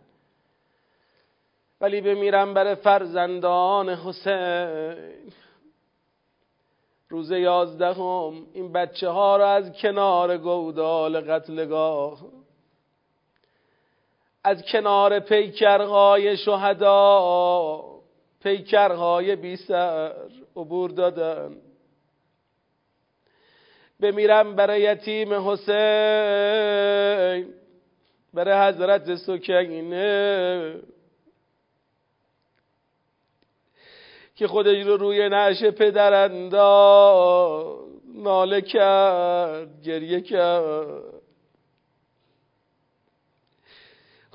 [1.81, 5.33] ولی بمیرم بر فرزندان حسین.
[7.09, 12.19] روز یازدهم این بچه ها را از کنار گودال قتلگاه.
[14.43, 17.88] از کنار پیکرهای شهدا
[18.43, 20.13] پیکرهای بی سر
[20.55, 21.55] عبور دادن.
[23.99, 25.69] بمیرم برای یتیم حسین
[28.33, 30.75] برای حضرت سکینه
[34.35, 37.77] که خودش رو روی نعش پدر انداز
[38.15, 41.18] ناله کرد گریه کرد.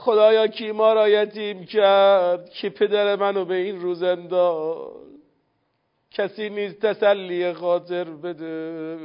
[0.04, 5.04] خدایا کی ما را یتیم کرد؟ که پدر منو به این روز انداز
[6.10, 8.98] کسی نیست تسلی خاطر بده.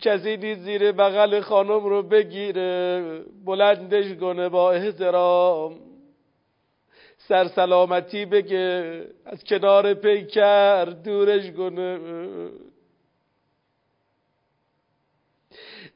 [0.00, 3.20] کسی نیست زیر بغل خانم رو بگیره.
[3.44, 5.74] بلندش کنه با احترام.
[7.18, 9.06] سرسلامتی بگه.
[9.24, 11.98] از کنار پیکر دورش کنه.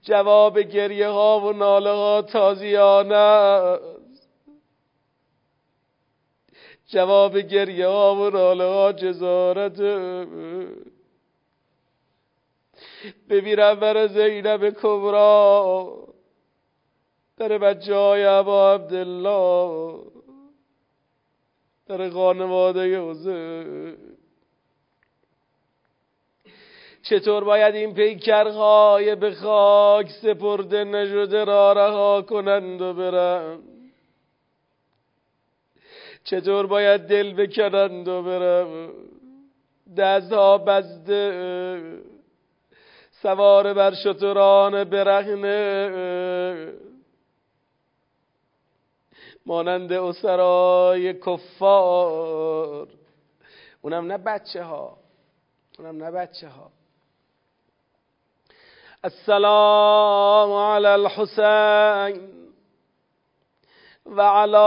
[0.03, 3.79] جواب گریه ها و ناله ها تازیانه
[6.87, 9.81] جواب گریه ها و ناله ها جزارت
[13.29, 16.09] ببیرم بر زینب کبرا
[17.37, 19.99] در بچه های عبا عبدالله
[21.87, 24.16] در خانواده حسین.
[27.09, 33.63] چطور باید این پیکرهای به خاک سپرده نشده را رها کنند و برند؟
[36.25, 38.93] چطور باید دل بکنند و برند؟
[39.97, 42.01] دستها بسته
[43.11, 46.73] سوار بر شتران برهنه.
[49.47, 52.89] مانند اسرای کفار.
[53.83, 54.99] اونم نه بچه ها
[55.79, 56.76] اونم نه بچه ها
[59.07, 62.51] السلام على الحسين
[64.07, 64.67] وعلى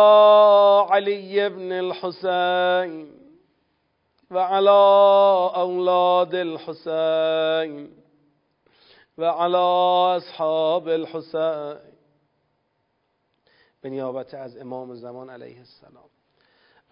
[0.90, 3.20] علي بن الحسين
[4.32, 4.80] وعلى
[5.56, 7.92] أولاد الحسين
[9.18, 9.58] وعلى
[10.18, 11.80] أصحاب الحسين.
[13.84, 14.04] به
[14.34, 16.10] از امام زمان علیه السلام.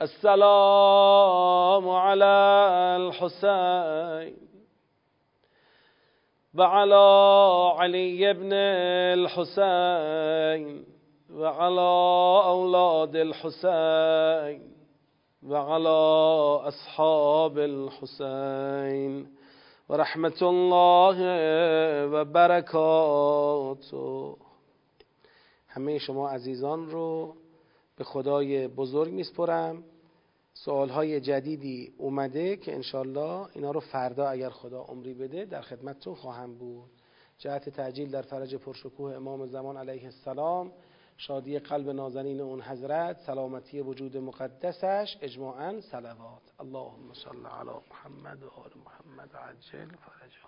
[0.02, 2.26] السلام على
[2.96, 4.47] الحسين.
[6.58, 7.06] وعلى
[7.78, 8.54] علي بن
[9.14, 10.86] الحسين
[11.34, 11.90] وعلى
[12.46, 14.62] أولاد الحسين
[15.44, 16.00] وعلى
[16.68, 19.28] أصحاب الحسين
[19.90, 21.18] ورحمة الله
[22.14, 23.58] وبركاته
[25.70, 27.36] همه شما عزیزان رو
[27.98, 29.84] به خدای بزرگ میسپرم.
[30.66, 36.58] های جدیدی اومده که انشالله اینا رو فردا اگر خدا عمری بده در خدمتتون خواهم
[36.58, 36.92] بود.
[37.38, 40.72] جهت تعجیل در فرج پرشکوه امام زمان علیه السلام
[41.18, 46.42] شادی قلب نازنین اون حضرت سلامتی وجود مقدسش اجماعا صلوات.
[46.60, 50.47] اللهم صل علی محمد و آل محمد عجل فرجهم